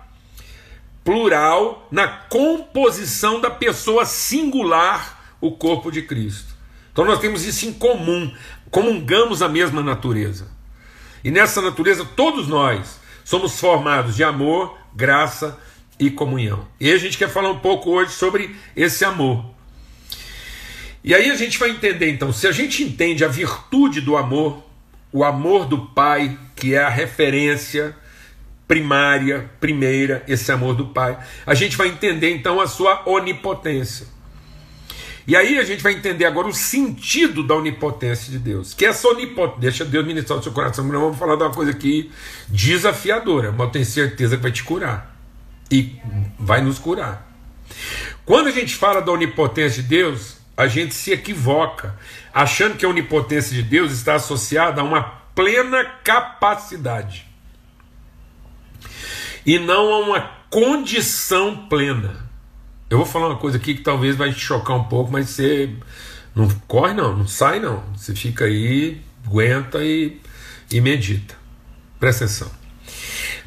plural 1.04 1.86
na 1.92 2.08
composição 2.08 3.40
da 3.40 3.48
pessoa 3.48 4.04
singular, 4.04 5.36
o 5.40 5.52
corpo 5.52 5.92
de 5.92 6.02
Cristo. 6.02 6.56
Então 6.90 7.04
nós 7.04 7.20
temos 7.20 7.44
isso 7.44 7.66
em 7.66 7.72
comum, 7.72 8.34
comungamos 8.70 9.42
a 9.42 9.48
mesma 9.48 9.82
natureza. 9.82 10.50
E 11.22 11.30
nessa 11.30 11.60
natureza 11.60 12.04
todos 12.04 12.48
nós 12.48 12.98
somos 13.22 13.60
formados 13.60 14.16
de 14.16 14.24
amor, 14.24 14.76
graça 14.94 15.56
e 15.98 16.10
comunhão. 16.10 16.66
E 16.80 16.90
a 16.90 16.98
gente 16.98 17.16
quer 17.16 17.28
falar 17.28 17.50
um 17.50 17.58
pouco 17.58 17.90
hoje 17.90 18.12
sobre 18.12 18.54
esse 18.74 19.04
amor. 19.04 19.44
E 21.02 21.14
aí 21.14 21.30
a 21.30 21.36
gente 21.36 21.58
vai 21.58 21.70
entender 21.70 22.10
então, 22.10 22.32
se 22.32 22.46
a 22.46 22.52
gente 22.52 22.82
entende 22.82 23.24
a 23.24 23.28
virtude 23.28 24.00
do 24.00 24.16
amor, 24.16 24.62
o 25.12 25.22
amor 25.22 25.66
do 25.66 25.86
Pai, 25.86 26.36
que 26.54 26.74
é 26.74 26.82
a 26.82 26.88
referência 26.88 27.96
primária, 28.66 29.48
primeira, 29.60 30.24
esse 30.26 30.50
amor 30.50 30.74
do 30.74 30.86
Pai, 30.86 31.16
a 31.46 31.54
gente 31.54 31.76
vai 31.76 31.88
entender 31.88 32.30
então 32.34 32.60
a 32.60 32.66
sua 32.66 33.08
onipotência. 33.08 34.08
E 35.28 35.34
aí 35.34 35.58
a 35.58 35.64
gente 35.64 35.82
vai 35.82 35.92
entender 35.92 36.24
agora 36.24 36.46
o 36.46 36.52
sentido 36.52 37.42
da 37.42 37.54
onipotência 37.54 38.30
de 38.30 38.38
Deus. 38.38 38.74
Que 38.74 38.84
essa 38.84 39.08
onipotência, 39.08 39.60
deixa 39.60 39.84
Deus 39.84 40.06
ministrar 40.06 40.38
o 40.38 40.42
seu 40.42 40.52
coração, 40.52 40.84
não 40.84 41.00
vamos 41.00 41.18
falar 41.18 41.36
de 41.36 41.42
uma 41.42 41.52
coisa 41.52 41.72
aqui 41.72 42.10
desafiadora, 42.48 43.50
mas 43.50 43.60
eu 43.60 43.72
tenho 43.72 43.84
certeza 43.84 44.36
que 44.36 44.42
vai 44.42 44.52
te 44.52 44.62
curar. 44.62 45.15
E 45.70 46.00
vai 46.38 46.60
nos 46.60 46.78
curar. 46.78 47.26
Quando 48.24 48.48
a 48.48 48.52
gente 48.52 48.74
fala 48.74 49.00
da 49.00 49.12
onipotência 49.12 49.82
de 49.82 49.88
Deus, 49.88 50.36
a 50.56 50.66
gente 50.66 50.94
se 50.94 51.12
equivoca, 51.12 51.98
achando 52.32 52.76
que 52.76 52.84
a 52.84 52.88
onipotência 52.88 53.54
de 53.54 53.62
Deus 53.62 53.92
está 53.92 54.14
associada 54.14 54.80
a 54.80 54.84
uma 54.84 55.02
plena 55.34 55.84
capacidade 56.02 57.26
e 59.46 59.58
não 59.58 59.92
a 59.92 59.98
uma 60.00 60.20
condição 60.50 61.68
plena. 61.68 62.26
Eu 62.90 62.98
vou 62.98 63.06
falar 63.06 63.28
uma 63.28 63.38
coisa 63.38 63.56
aqui 63.56 63.74
que 63.74 63.82
talvez 63.82 64.16
vai 64.16 64.32
te 64.32 64.40
chocar 64.40 64.76
um 64.76 64.84
pouco, 64.84 65.12
mas 65.12 65.30
você 65.30 65.70
não 66.34 66.48
corre 66.66 66.94
não, 66.94 67.16
não 67.16 67.28
sai 67.28 67.60
não. 67.60 67.82
Você 67.96 68.14
fica 68.14 68.44
aí, 68.44 69.00
aguenta 69.24 69.84
e, 69.84 70.20
e 70.70 70.80
medita. 70.80 71.36
Presta 72.00 72.24
atenção. 72.24 72.50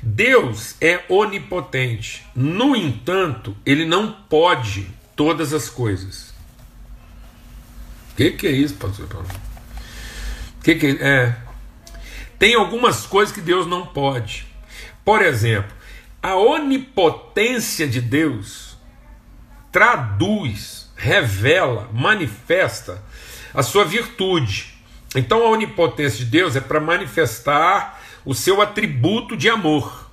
Deus 0.02 0.76
é 0.82 1.04
onipotente. 1.10 2.26
No 2.36 2.76
entanto, 2.76 3.56
ele 3.66 3.86
não 3.86 4.12
pode 4.12 4.88
todas 5.16 5.54
as 5.54 5.70
coisas 5.70 6.30
que, 8.20 8.32
que 8.32 8.48
é 8.48 8.52
isso, 8.52 8.76
pastor 8.76 9.08
Paulo? 9.08 9.28
Que 10.62 10.76
que 10.76 10.88
é? 11.02 11.38
Tem 12.38 12.54
algumas 12.54 13.06
coisas 13.06 13.34
que 13.34 13.40
Deus 13.40 13.66
não 13.66 13.86
pode. 13.86 14.46
Por 15.06 15.22
exemplo, 15.22 15.72
a 16.22 16.36
onipotência 16.36 17.88
de 17.88 18.02
Deus 18.02 18.78
traduz, 19.72 20.92
revela, 20.98 21.90
manifesta 21.94 23.02
a 23.54 23.64
sua 23.64 23.86
virtude. 23.86 24.78
Então 25.16 25.46
a 25.46 25.50
onipotência 25.52 26.26
de 26.26 26.30
Deus 26.30 26.58
é 26.58 26.62
para 26.62 26.82
manifestar 26.82 27.99
o 28.26 28.34
seu 28.34 28.62
atributo 28.62 29.36
de 29.36 29.50
amor. 29.50 30.10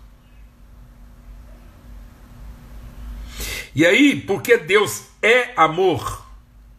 E 3.75 3.85
aí, 3.85 4.21
porque 4.21 4.57
Deus 4.57 5.05
é 5.23 5.53
amor, 5.57 6.27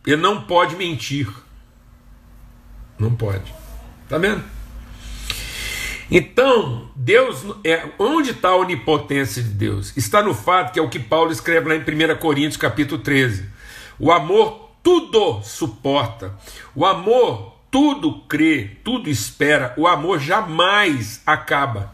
ele 0.06 0.18
não 0.18 0.42
pode 0.44 0.76
mentir. 0.76 1.28
Não 2.98 3.13
pode. 3.16 3.54
Tá 4.10 4.18
vendo? 4.18 4.44
Então, 6.10 6.90
Deus 6.96 7.46
é 7.63 7.90
onde 8.00 8.32
está 8.32 8.50
a 8.50 8.56
onipotência 8.56 9.44
de 9.44 9.50
Deus? 9.50 9.96
Está 9.98 10.24
no 10.24 10.34
fato 10.34 10.72
que 10.72 10.80
é 10.80 10.82
o 10.82 10.90
que 10.90 11.00
Paulo 11.00 11.32
escreve 11.32 11.68
lá 11.68 11.76
em 11.76 11.82
1 11.82 12.18
Coríntios, 12.18 12.58
capítulo 12.58 13.02
13. 13.02 13.50
O 14.00 14.12
amor 14.12 14.72
tudo 14.82 15.42
suporta. 15.44 16.34
O 16.74 16.86
amor 16.86 17.57
tudo 17.78 18.22
crê, 18.22 18.72
tudo 18.84 19.08
espera. 19.08 19.76
O 19.78 19.86
amor 19.86 20.20
jamais 20.20 21.22
acaba. 21.24 21.94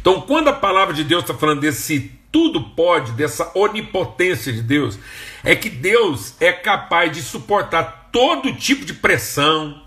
Então, 0.00 0.20
quando 0.22 0.48
a 0.48 0.52
palavra 0.52 0.92
de 0.92 1.04
Deus 1.04 1.22
está 1.22 1.32
falando 1.32 1.60
desse 1.60 2.10
tudo 2.32 2.60
pode, 2.70 3.12
dessa 3.12 3.52
onipotência 3.54 4.52
de 4.52 4.62
Deus, 4.62 4.98
é 5.44 5.54
que 5.54 5.70
Deus 5.70 6.34
é 6.40 6.50
capaz 6.50 7.12
de 7.12 7.22
suportar 7.22 8.08
todo 8.10 8.52
tipo 8.52 8.84
de 8.84 8.94
pressão, 8.94 9.80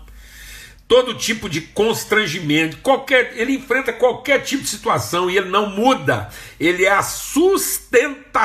todo 0.88 1.12
tipo 1.12 1.46
de 1.46 1.60
constrangimento, 1.60 2.78
qualquer, 2.78 3.34
ele 3.36 3.56
enfrenta 3.56 3.92
qualquer 3.92 4.42
tipo 4.42 4.62
de 4.62 4.70
situação 4.70 5.28
e 5.28 5.36
ele 5.36 5.50
não 5.50 5.68
muda. 5.68 6.30
Ele 6.58 6.86
é 6.86 6.92
a 6.92 7.02
sustentação 7.02 8.40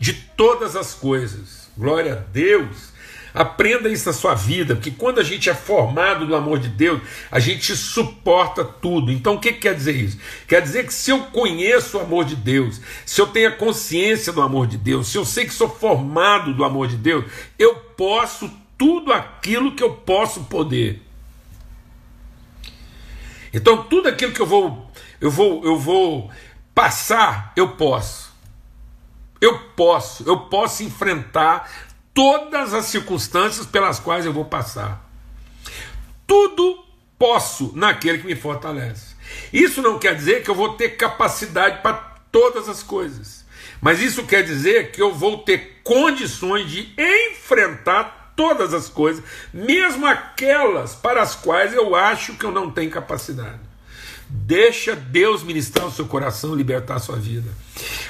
de 0.00 0.14
todas 0.14 0.74
as 0.74 0.94
coisas. 0.94 1.70
Glória 1.76 2.14
a 2.14 2.16
Deus. 2.16 2.91
Aprenda 3.34 3.88
isso 3.88 4.06
na 4.06 4.12
sua 4.12 4.34
vida, 4.34 4.74
porque 4.74 4.90
quando 4.90 5.18
a 5.18 5.22
gente 5.22 5.48
é 5.48 5.54
formado 5.54 6.26
do 6.26 6.36
amor 6.36 6.58
de 6.58 6.68
Deus, 6.68 7.00
a 7.30 7.40
gente 7.40 7.74
suporta 7.74 8.62
tudo. 8.62 9.10
Então 9.10 9.34
o 9.34 9.40
que, 9.40 9.52
que 9.52 9.60
quer 9.60 9.74
dizer 9.74 9.96
isso? 9.96 10.18
Quer 10.46 10.60
dizer 10.60 10.86
que 10.86 10.92
se 10.92 11.10
eu 11.10 11.20
conheço 11.24 11.96
o 11.96 12.00
amor 12.00 12.24
de 12.24 12.36
Deus, 12.36 12.80
se 13.06 13.20
eu 13.20 13.26
tenho 13.26 13.48
a 13.48 13.52
consciência 13.52 14.32
do 14.32 14.42
amor 14.42 14.66
de 14.66 14.76
Deus, 14.76 15.08
se 15.08 15.16
eu 15.16 15.24
sei 15.24 15.46
que 15.46 15.54
sou 15.54 15.68
formado 15.68 16.52
do 16.52 16.62
amor 16.62 16.88
de 16.88 16.96
Deus, 16.96 17.24
eu 17.58 17.74
posso 17.74 18.50
tudo 18.76 19.12
aquilo 19.12 19.74
que 19.74 19.82
eu 19.82 19.94
posso 19.94 20.44
poder. 20.44 21.00
Então 23.52 23.84
tudo 23.84 24.08
aquilo 24.08 24.32
que 24.32 24.40
eu 24.40 24.46
vou 24.46 24.90
eu 25.20 25.30
vou 25.30 25.64
eu 25.64 25.78
vou 25.78 26.30
passar, 26.74 27.52
eu 27.56 27.70
posso. 27.70 28.32
Eu 29.40 29.58
posso, 29.70 30.22
eu 30.24 30.38
posso 30.38 30.84
enfrentar 30.84 31.68
todas 32.14 32.74
as 32.74 32.86
circunstâncias 32.86 33.66
pelas 33.66 33.98
quais 33.98 34.24
eu 34.24 34.32
vou 34.32 34.44
passar. 34.44 35.08
Tudo 36.26 36.84
posso 37.18 37.72
naquele 37.74 38.18
que 38.18 38.26
me 38.26 38.34
fortalece. 38.34 39.14
Isso 39.52 39.80
não 39.80 39.98
quer 39.98 40.14
dizer 40.14 40.42
que 40.42 40.50
eu 40.50 40.54
vou 40.54 40.74
ter 40.74 40.90
capacidade 40.96 41.82
para 41.82 41.94
todas 42.30 42.68
as 42.68 42.82
coisas, 42.82 43.44
mas 43.80 44.00
isso 44.00 44.24
quer 44.24 44.42
dizer 44.42 44.90
que 44.90 45.00
eu 45.00 45.14
vou 45.14 45.38
ter 45.38 45.80
condições 45.84 46.70
de 46.70 46.92
enfrentar 46.98 48.32
todas 48.34 48.72
as 48.72 48.88
coisas, 48.88 49.22
mesmo 49.52 50.06
aquelas 50.06 50.94
para 50.94 51.22
as 51.22 51.34
quais 51.34 51.74
eu 51.74 51.94
acho 51.94 52.34
que 52.34 52.44
eu 52.44 52.50
não 52.50 52.70
tenho 52.70 52.90
capacidade. 52.90 53.60
Deixa 54.28 54.96
Deus 54.96 55.42
ministrar 55.42 55.86
o 55.86 55.92
seu 55.92 56.06
coração, 56.06 56.54
libertar 56.54 56.94
a 56.94 57.00
sua 57.00 57.16
vida. 57.16 57.50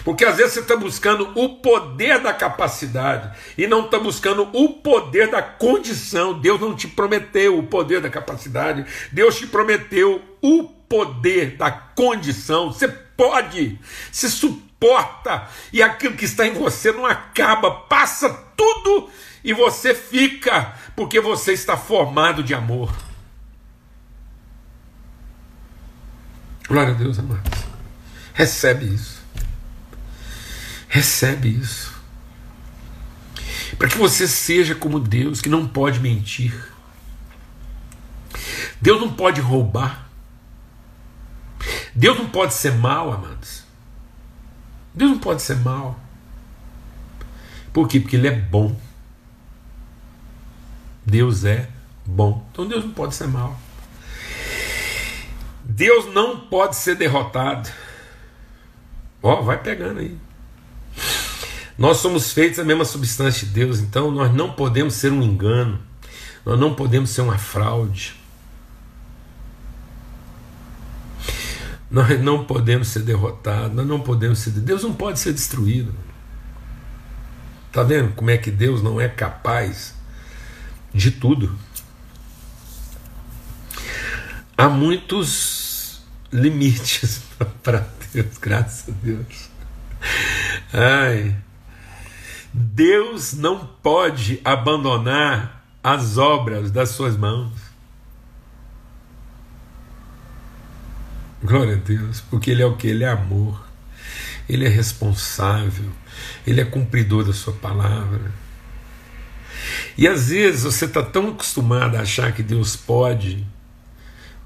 Porque 0.05 0.25
às 0.25 0.37
vezes 0.37 0.55
você 0.55 0.61
está 0.61 0.77
buscando 0.77 1.31
o 1.35 1.57
poder 1.57 2.20
da 2.20 2.33
capacidade 2.33 3.31
e 3.57 3.66
não 3.66 3.85
está 3.85 3.98
buscando 3.98 4.48
o 4.53 4.75
poder 4.75 5.31
da 5.31 5.42
condição. 5.42 6.38
Deus 6.38 6.61
não 6.61 6.75
te 6.75 6.88
prometeu 6.88 7.59
o 7.59 7.62
poder 7.62 8.01
da 8.01 8.11
capacidade, 8.11 8.85
Deus 9.12 9.37
te 9.37 9.46
prometeu 9.46 10.20
o 10.40 10.64
poder 10.64 11.57
da 11.57 11.70
condição. 11.70 12.72
Você 12.72 12.88
pode, 12.88 13.79
se 14.11 14.31
suporta 14.31 15.48
e 15.72 15.83
aquilo 15.83 16.16
que 16.16 16.25
está 16.25 16.46
em 16.46 16.55
você 16.55 16.90
não 16.90 17.07
acaba, 17.07 17.70
passa 17.70 18.29
tudo 18.57 19.09
e 19.44 19.53
você 19.53 19.94
fica, 19.94 20.75
porque 20.96 21.20
você 21.20 21.53
está 21.53 21.77
formado 21.77 22.42
de 22.42 22.55
amor. 22.55 22.92
Glória 26.68 26.92
a 26.92 26.96
Deus, 26.96 27.18
amados. 27.18 27.51
Recebe 28.35 28.87
isso. 28.87 29.22
Recebe 30.93 31.49
isso. 31.49 31.91
Para 33.79 33.89
que 33.89 33.97
você 33.97 34.29
seja 34.29 34.75
como 34.75 35.01
Deus, 35.01 35.41
que 35.41 35.49
não 35.49 35.67
pode 35.67 35.99
mentir. 36.01 36.53
Deus 38.79 39.01
não 39.01 39.11
pode 39.11 39.41
roubar. 39.41 40.11
Deus 41.95 42.19
não 42.19 42.29
pode 42.29 42.53
ser 42.53 42.75
mal, 42.75 43.11
amados. 43.11 43.65
Deus 44.93 45.13
não 45.13 45.19
pode 45.19 45.41
ser 45.41 45.57
mal. 45.57 45.99
Por 47.73 47.89
quê? 47.89 47.99
Porque 47.99 48.17
Ele 48.17 48.29
é 48.29 48.39
bom. 48.39 48.79
Deus 51.07 51.47
é 51.47 51.71
bom. 52.05 52.47
Então 52.53 52.69
Deus 52.69 52.85
não 52.85 52.93
pode 52.93 53.15
ser 53.15 53.29
mal. 53.29 53.59
Deus 55.65 56.13
não 56.13 56.39
pode 56.39 56.77
ser 56.77 56.97
derrotado. 56.97 57.71
Ó, 59.23 59.41
oh, 59.41 59.43
vai 59.43 59.57
pegando 59.57 60.01
aí. 60.01 60.19
Nós 61.77 61.99
somos 61.99 62.33
feitos 62.33 62.59
da 62.59 62.65
mesma 62.65 62.85
substância 62.85 63.47
de 63.47 63.53
Deus, 63.53 63.81
então 63.81 64.11
nós 64.11 64.35
não 64.35 64.53
podemos 64.53 64.95
ser 64.95 65.13
um 65.13 65.23
engano, 65.23 65.81
nós 66.45 66.59
não 66.59 66.75
podemos 66.75 67.11
ser 67.11 67.23
uma 67.23 67.39
fraude. 67.39 68.15
Nós 71.91 72.19
não 72.23 72.45
podemos 72.45 72.89
ser 72.89 73.01
derrotados, 73.01 73.77
nós 73.77 73.87
não 73.87 74.01
podemos 74.01 74.39
ser. 74.39 74.51
Deus 74.53 74.83
não 74.83 74.95
pode 74.95 75.21
ser 75.21 75.33
destruído. 75.33 75.95
Está 77.69 77.83
vendo 77.83 78.15
como 78.15 78.31
é 78.31 78.39
que 78.39 78.51
Deus 78.51 78.83
não 78.83 78.99
é 79.01 79.09
capaz 79.09 79.95
de 80.93 81.11
tudo? 81.11 81.55
Há 84.57 84.69
muitos 84.69 86.03
limites 86.33 87.23
para 87.63 87.87
Deus, 88.13 88.39
graças 88.39 88.89
a 88.89 88.93
Deus. 89.03 89.51
Ai. 90.73 91.37
Deus 92.53 93.33
não 93.33 93.67
pode 93.83 94.41
abandonar 94.45 95.65
as 95.83 96.19
obras 96.19 96.71
das 96.71 96.91
suas 96.91 97.17
mãos. 97.17 97.53
Glória 101.43 101.75
a 101.75 101.79
Deus, 101.79 102.21
porque 102.21 102.51
Ele 102.51 102.62
é 102.62 102.67
o 102.67 102.77
que? 102.77 102.87
Ele 102.87 103.05
é 103.05 103.09
amor, 103.09 103.65
Ele 104.49 104.65
é 104.65 104.69
responsável, 104.69 105.91
Ele 106.47 106.61
é 106.61 106.65
cumpridor 106.65 107.25
da 107.25 107.33
Sua 107.33 107.53
palavra. 107.53 108.31
E 109.97 110.07
às 110.07 110.29
vezes 110.29 110.62
você 110.62 110.85
está 110.85 111.03
tão 111.03 111.29
acostumado 111.31 111.97
a 111.97 112.01
achar 112.01 112.33
que 112.33 112.43
Deus 112.43 112.77
pode 112.77 113.47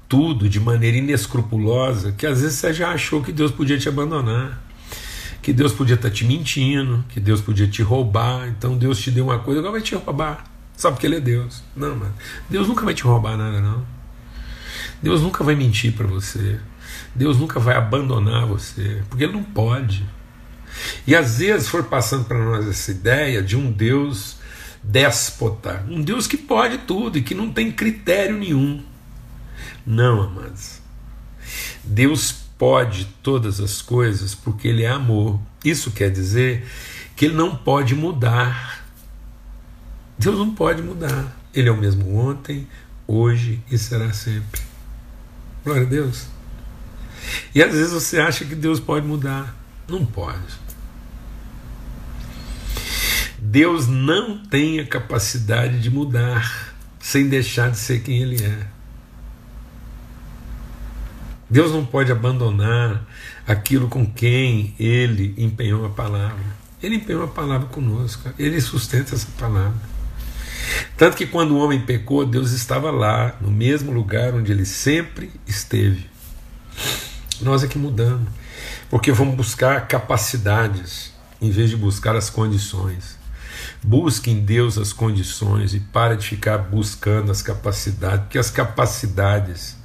tudo 0.07 0.47
de 0.47 0.59
maneira 0.59 0.97
inescrupulosa 0.97 2.13
que 2.13 2.25
às 2.25 2.41
vezes 2.41 2.57
você 2.57 2.73
já 2.73 2.91
achou 2.91 3.21
que 3.21 3.31
Deus 3.31 3.51
podia 3.51 3.77
te 3.77 3.89
abandonar, 3.89 4.61
que 5.47 5.53
Deus 5.53 5.71
podia 5.71 5.95
estar 5.95 6.09
tá 6.09 6.13
te 6.13 6.25
mentindo, 6.25 7.05
que 7.07 7.21
Deus 7.21 7.39
podia 7.39 7.65
te 7.69 7.81
roubar. 7.81 8.49
Então 8.49 8.77
Deus 8.77 8.99
te 8.99 9.09
deu 9.09 9.23
uma 9.23 9.39
coisa, 9.39 9.61
agora 9.61 9.71
vai 9.71 9.81
te 9.81 9.95
roubar. 9.95 10.43
Só 10.75 10.91
porque 10.91 11.07
Ele 11.07 11.15
é 11.15 11.19
Deus. 11.21 11.63
Não, 11.73 11.95
mano. 11.95 12.13
Deus 12.49 12.67
nunca 12.67 12.83
vai 12.83 12.93
te 12.93 13.03
roubar 13.03 13.37
nada, 13.37 13.61
não. 13.61 13.85
Deus 15.01 15.21
nunca 15.21 15.45
vai 15.45 15.55
mentir 15.55 15.93
para 15.93 16.05
você. 16.05 16.59
Deus 17.15 17.37
nunca 17.37 17.61
vai 17.61 17.77
abandonar 17.77 18.45
você, 18.45 19.01
porque 19.09 19.23
Ele 19.23 19.31
não 19.31 19.43
pode. 19.43 20.05
E 21.07 21.15
às 21.15 21.37
vezes 21.37 21.69
for 21.69 21.85
passando 21.85 22.25
para 22.25 22.43
nós 22.43 22.67
essa 22.67 22.91
ideia 22.91 23.41
de 23.41 23.55
um 23.55 23.71
Deus 23.71 24.35
déspota, 24.83 25.85
um 25.87 26.01
Deus 26.01 26.27
que 26.27 26.35
pode 26.35 26.79
tudo 26.79 27.19
e 27.19 27.21
que 27.21 27.33
não 27.33 27.53
tem 27.53 27.71
critério 27.71 28.37
nenhum. 28.37 28.83
Não, 29.85 30.23
amados. 30.23 30.81
Deus 31.85 32.46
pode 32.57 33.05
todas 33.21 33.59
as 33.59 33.81
coisas 33.81 34.33
porque 34.33 34.67
Ele 34.67 34.83
é 34.83 34.89
amor. 34.89 35.39
Isso 35.63 35.91
quer 35.91 36.09
dizer 36.09 36.67
que 37.15 37.25
Ele 37.25 37.35
não 37.35 37.55
pode 37.55 37.95
mudar. 37.95 38.85
Deus 40.17 40.37
não 40.37 40.53
pode 40.53 40.81
mudar. 40.81 41.35
Ele 41.53 41.69
é 41.69 41.71
o 41.71 41.77
mesmo 41.77 42.15
ontem, 42.17 42.67
hoje 43.07 43.61
e 43.71 43.77
será 43.77 44.11
sempre. 44.13 44.61
Glória 45.63 45.83
a 45.83 45.85
Deus. 45.85 46.27
E 47.53 47.61
às 47.61 47.73
vezes 47.73 47.91
você 47.91 48.19
acha 48.19 48.45
que 48.45 48.55
Deus 48.55 48.79
pode 48.79 49.05
mudar. 49.05 49.55
Não 49.87 50.05
pode. 50.05 50.67
Deus 53.39 53.87
não 53.87 54.43
tem 54.45 54.79
a 54.79 54.85
capacidade 54.85 55.79
de 55.79 55.89
mudar 55.89 56.75
sem 56.99 57.29
deixar 57.29 57.71
de 57.71 57.77
ser 57.77 58.01
quem 58.01 58.21
Ele 58.21 58.43
é. 58.43 58.76
Deus 61.49 61.71
não 61.71 61.85
pode 61.85 62.11
abandonar 62.11 63.05
aquilo 63.47 63.87
com 63.87 64.05
quem 64.05 64.75
ele 64.77 65.33
empenhou 65.37 65.85
a 65.85 65.89
palavra. 65.89 66.43
Ele 66.83 66.95
empenhou 66.95 67.23
a 67.23 67.27
palavra 67.27 67.67
conosco, 67.67 68.29
ele 68.37 68.59
sustenta 68.59 69.15
essa 69.15 69.27
palavra. 69.39 69.97
Tanto 70.97 71.15
que 71.15 71.25
quando 71.25 71.51
o 71.51 71.57
homem 71.57 71.79
pecou, 71.79 72.25
Deus 72.25 72.51
estava 72.51 72.91
lá, 72.91 73.35
no 73.39 73.49
mesmo 73.49 73.91
lugar 73.91 74.33
onde 74.33 74.51
ele 74.51 74.65
sempre 74.65 75.31
esteve. 75.47 76.09
Nós 77.41 77.63
é 77.63 77.67
que 77.67 77.77
mudamos, 77.77 78.27
porque 78.89 79.11
vamos 79.11 79.35
buscar 79.35 79.87
capacidades 79.87 81.13
em 81.41 81.49
vez 81.49 81.69
de 81.69 81.77
buscar 81.77 82.15
as 82.15 82.29
condições. 82.29 83.17
Busque 83.81 84.29
em 84.29 84.41
Deus 84.41 84.77
as 84.77 84.91
condições 84.91 85.73
e 85.73 85.79
pare 85.79 86.17
de 86.17 86.27
ficar 86.27 86.57
buscando 86.57 87.31
as 87.31 87.41
capacidades, 87.41 88.21
porque 88.21 88.37
as 88.37 88.49
capacidades 88.49 89.76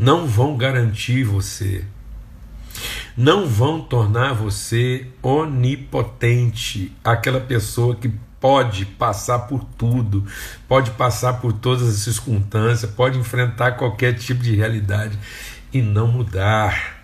não 0.00 0.26
vão 0.26 0.56
garantir 0.56 1.24
você, 1.24 1.84
não 3.14 3.46
vão 3.46 3.82
tornar 3.82 4.32
você 4.32 5.06
onipotente, 5.22 6.96
aquela 7.04 7.38
pessoa 7.38 7.94
que 7.94 8.10
pode 8.40 8.86
passar 8.86 9.40
por 9.40 9.62
tudo, 9.76 10.24
pode 10.66 10.92
passar 10.92 11.34
por 11.34 11.52
todas 11.52 11.86
as 11.86 11.96
circunstâncias, 11.96 12.90
pode 12.90 13.18
enfrentar 13.18 13.72
qualquer 13.72 14.14
tipo 14.14 14.42
de 14.42 14.56
realidade 14.56 15.18
e 15.70 15.82
não 15.82 16.06
mudar, 16.06 17.02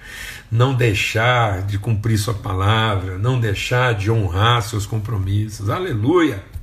não 0.50 0.74
deixar 0.74 1.66
de 1.66 1.78
cumprir 1.78 2.16
sua 2.16 2.32
palavra, 2.32 3.18
não 3.18 3.38
deixar 3.38 3.94
de 3.94 4.10
honrar 4.10 4.62
seus 4.62 4.86
compromissos. 4.86 5.68
Aleluia! 5.68 6.55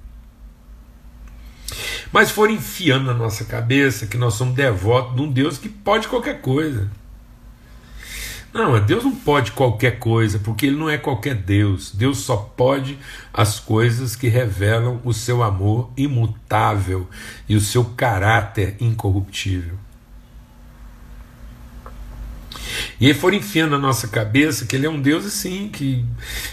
Mas 2.14 2.30
foram 2.30 2.54
enfiando 2.54 3.06
na 3.06 3.14
nossa 3.16 3.44
cabeça 3.44 4.06
que 4.06 4.18
nós 4.18 4.36
somos 4.36 4.54
devotos 4.54 5.16
de 5.16 5.22
um 5.24 5.32
Deus 5.32 5.58
que 5.58 5.68
pode 5.68 6.08
qualquer 6.08 6.42
coisa. 6.42 6.90
Não, 8.54 8.80
Deus 8.80 9.04
não 9.04 9.16
pode 9.16 9.52
qualquer 9.54 9.98
coisa, 9.98 10.38
porque 10.38 10.68
Ele 10.68 10.76
não 10.76 10.88
é 10.88 10.96
qualquer 10.96 11.34
Deus. 11.34 11.92
Deus 11.92 12.20
só 12.20 12.38
pode 12.38 13.00
as 13.34 13.60
coisas 13.60 14.16
que 14.16 14.28
revelam 14.28 15.02
o 15.04 15.12
seu 15.12 15.42
amor 15.42 15.90
imutável 15.98 17.10
e 17.50 17.56
o 17.56 17.62
seu 17.62 17.84
caráter 17.84 18.76
incorruptível. 18.80 19.83
E 23.00 23.08
aí 23.08 23.14
foram 23.14 23.38
enfiando 23.38 23.72
na 23.72 23.78
nossa 23.78 24.08
cabeça 24.08 24.66
que 24.66 24.76
ele 24.76 24.86
é 24.86 24.90
um 24.90 25.02
Deus 25.02 25.26
assim, 25.26 25.68
que 25.70 26.06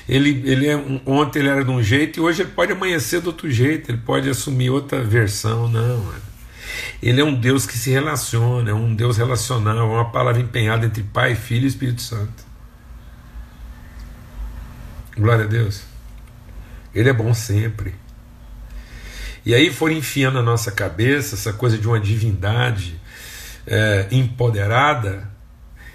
ele, 0.08 0.42
ele 0.44 0.66
é 0.66 0.76
um, 0.76 1.00
ontem 1.06 1.40
ele 1.40 1.48
era 1.48 1.64
de 1.64 1.70
um 1.70 1.82
jeito 1.82 2.18
e 2.18 2.20
hoje 2.20 2.42
ele 2.42 2.50
pode 2.50 2.72
amanhecer 2.72 3.20
de 3.20 3.28
outro 3.28 3.50
jeito, 3.50 3.90
ele 3.90 3.98
pode 3.98 4.28
assumir 4.28 4.70
outra 4.70 5.02
versão. 5.02 5.68
Não. 5.68 6.12
Ele 7.02 7.20
é 7.20 7.24
um 7.24 7.34
Deus 7.34 7.66
que 7.66 7.76
se 7.76 7.90
relaciona, 7.90 8.70
é 8.70 8.74
um 8.74 8.94
Deus 8.94 9.16
relacional, 9.16 9.78
é 9.78 9.82
uma 9.82 10.10
palavra 10.10 10.40
empenhada 10.40 10.86
entre 10.86 11.02
Pai, 11.02 11.34
Filho 11.34 11.64
e 11.64 11.68
Espírito 11.68 12.02
Santo. 12.02 12.44
Glória 15.16 15.44
a 15.44 15.48
Deus. 15.48 15.82
Ele 16.94 17.08
é 17.08 17.12
bom 17.12 17.32
sempre. 17.34 17.94
E 19.44 19.54
aí 19.54 19.72
foram 19.72 19.94
enfiando 19.94 20.34
na 20.34 20.42
nossa 20.42 20.70
cabeça 20.70 21.34
essa 21.34 21.52
coisa 21.52 21.78
de 21.78 21.86
uma 21.86 21.98
divindade 21.98 23.00
é, 23.66 24.06
empoderada. 24.10 25.29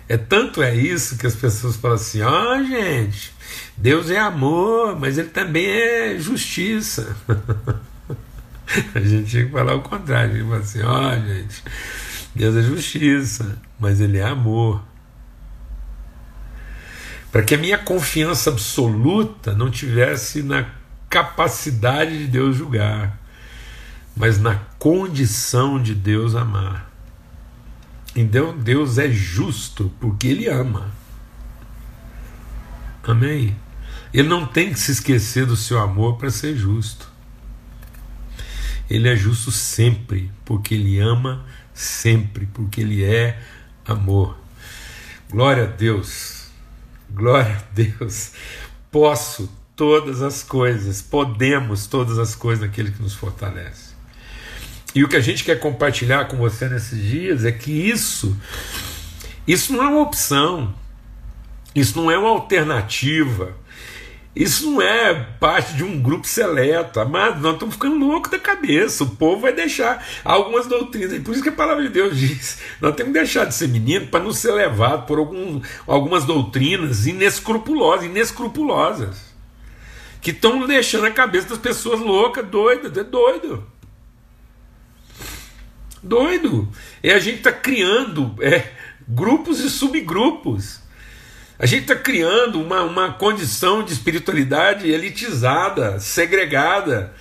É 0.07 0.17
tanto 0.17 0.61
é 0.61 0.75
isso 0.75 1.17
que 1.17 1.25
as 1.25 1.35
pessoas 1.35 1.75
falam 1.75 1.95
assim: 1.95 2.21
ó, 2.21 2.55
oh, 2.55 2.63
gente, 2.63 3.33
Deus 3.75 4.09
é 4.09 4.19
amor, 4.19 4.99
mas 4.99 5.17
ele 5.17 5.29
também 5.29 5.65
é 5.65 6.17
justiça. 6.19 7.15
A 8.95 8.99
gente 8.99 9.29
tinha 9.29 9.45
que 9.45 9.51
falar 9.51 9.75
o 9.75 9.81
contrário. 9.81 10.43
A 10.43 10.49
fala 10.49 10.61
assim: 10.61 10.81
ó, 10.81 11.09
oh, 11.09 11.27
gente, 11.27 11.63
Deus 12.35 12.55
é 12.57 12.61
justiça, 12.61 13.57
mas 13.79 14.01
Ele 14.01 14.17
é 14.17 14.25
amor. 14.25 14.83
Para 17.31 17.43
que 17.43 17.55
a 17.55 17.57
minha 17.57 17.77
confiança 17.77 18.49
absoluta 18.49 19.53
não 19.53 19.71
tivesse 19.71 20.43
na 20.43 20.69
capacidade 21.09 22.17
de 22.17 22.27
Deus 22.27 22.57
julgar, 22.57 23.17
mas 24.15 24.39
na 24.39 24.55
condição 24.79 25.81
de 25.81 25.93
Deus 25.93 26.35
amar. 26.35 26.91
Então 28.15 28.58
Deus 28.58 28.97
é 28.97 29.10
justo 29.10 29.91
porque 29.99 30.28
Ele 30.28 30.47
ama. 30.47 30.91
Amém? 33.04 33.56
Ele 34.13 34.30
não 34.30 34.47
tem 34.47 34.71
que 34.71 34.80
se 34.80 34.91
esquecer 34.91 35.45
do 35.45 35.56
seu 35.58 35.78
amor 35.80 36.17
para 36.17 36.32
ser 36.32 36.56
justo. 36.56 37.12
Ele 38.89 39.10
é 39.10 39.15
justo 39.15 39.51
sempre, 39.51 40.32
porque 40.45 40.75
ele 40.75 40.99
ama 40.99 41.43
sempre, 41.73 42.45
porque 42.45 42.82
ele 42.82 43.04
é 43.04 43.41
amor. 43.86 44.38
Glória 45.30 45.63
a 45.63 45.67
Deus, 45.67 46.47
glória 47.12 47.58
a 47.58 47.73
Deus. 47.73 48.32
Posso 48.91 49.51
todas 49.75 50.21
as 50.21 50.43
coisas, 50.43 51.01
podemos 51.01 51.88
todas 51.88 52.17
as 52.17 52.36
coisas 52.36 52.65
naquele 52.65 52.91
que 52.91 53.01
nos 53.01 53.15
fortalece. 53.15 53.94
E 54.95 55.03
o 55.03 55.10
que 55.10 55.17
a 55.17 55.21
gente 55.21 55.43
quer 55.43 55.60
compartilhar 55.60 56.25
com 56.29 56.38
você 56.38 56.69
nesses 56.69 56.97
dias 56.97 57.43
é 57.43 57.51
que 57.51 57.69
isso, 57.69 58.36
isso 59.45 59.73
não 59.73 59.84
é 59.84 59.88
uma 59.89 60.01
opção, 60.01 60.73
isso 61.75 61.99
não 62.01 62.10
é 62.10 62.17
uma 62.17 62.29
alternativa, 62.29 63.58
isso 64.34 64.71
não 64.71 64.81
é 64.81 65.13
parte 65.38 65.73
de 65.73 65.84
um 65.84 66.01
grupo 66.01 66.25
seleto, 66.25 67.01
amado. 67.01 67.41
Nós 67.41 67.53
estamos 67.53 67.75
ficando 67.75 68.05
loucos 68.05 68.31
da 68.31 68.39
cabeça. 68.39 69.03
O 69.03 69.15
povo 69.15 69.41
vai 69.41 69.53
deixar 69.53 70.05
algumas 70.23 70.65
doutrinas. 70.65 71.21
Por 71.21 71.34
isso 71.34 71.43
que 71.43 71.49
a 71.49 71.53
palavra 71.53 71.84
de 71.84 71.89
Deus 71.89 72.15
diz: 72.19 72.60
nós 72.79 72.95
temos 72.95 73.12
que 73.12 73.19
deixar 73.19 73.43
de 73.43 73.53
ser 73.53 73.67
menino 73.67 74.08
para 74.08 74.23
não 74.23 74.31
ser 74.31 74.51
levado 74.51 75.05
por 75.05 75.19
algum, 75.19 75.62
algumas 75.86 76.23
doutrinas 76.23 77.05
inescrupulosas, 77.05 78.05
inescrupulosas, 78.05 79.17
que 80.21 80.31
estão 80.31 80.65
deixando 80.65 81.05
a 81.05 81.12
cabeça 81.12 81.49
das 81.49 81.58
pessoas 81.58 81.99
loucas, 81.99 82.45
doidas, 82.45 82.95
é 82.97 83.03
doido. 83.03 83.74
Doido. 86.05 86.71
E 87.03 87.11
a 87.11 87.19
gente 87.19 87.37
está 87.37 87.51
criando 87.51 88.35
é, 88.41 88.71
grupos 89.07 89.59
e 89.59 89.69
subgrupos 89.69 90.85
a 91.57 91.65
gente 91.65 91.83
está 91.83 91.95
criando 91.95 92.61
uma, 92.61 92.81
uma 92.81 93.13
condição 93.13 93.81
de 93.81 93.93
espiritualidade 93.93 94.89
elitizada, 94.89 95.99
segregada, 96.01 97.13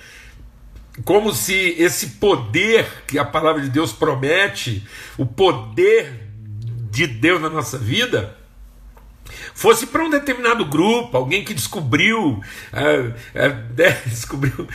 como 1.05 1.33
se 1.33 1.75
esse 1.77 2.07
poder 2.07 2.85
que 3.07 3.17
a 3.17 3.23
palavra 3.23 3.61
de 3.61 3.69
Deus 3.69 3.93
promete, 3.93 4.85
o 5.17 5.25
poder 5.25 6.29
de 6.91 7.07
Deus 7.07 7.41
na 7.41 7.49
nossa 7.49 7.77
vida, 7.77 8.35
fosse 9.53 9.87
para 9.87 10.03
um 10.03 10.09
determinado 10.09 10.65
grupo, 10.65 11.15
alguém 11.15 11.45
que 11.45 11.53
descobriu, 11.53 12.41
é, 12.73 13.13
é, 13.33 13.49
descobriu 14.05 14.67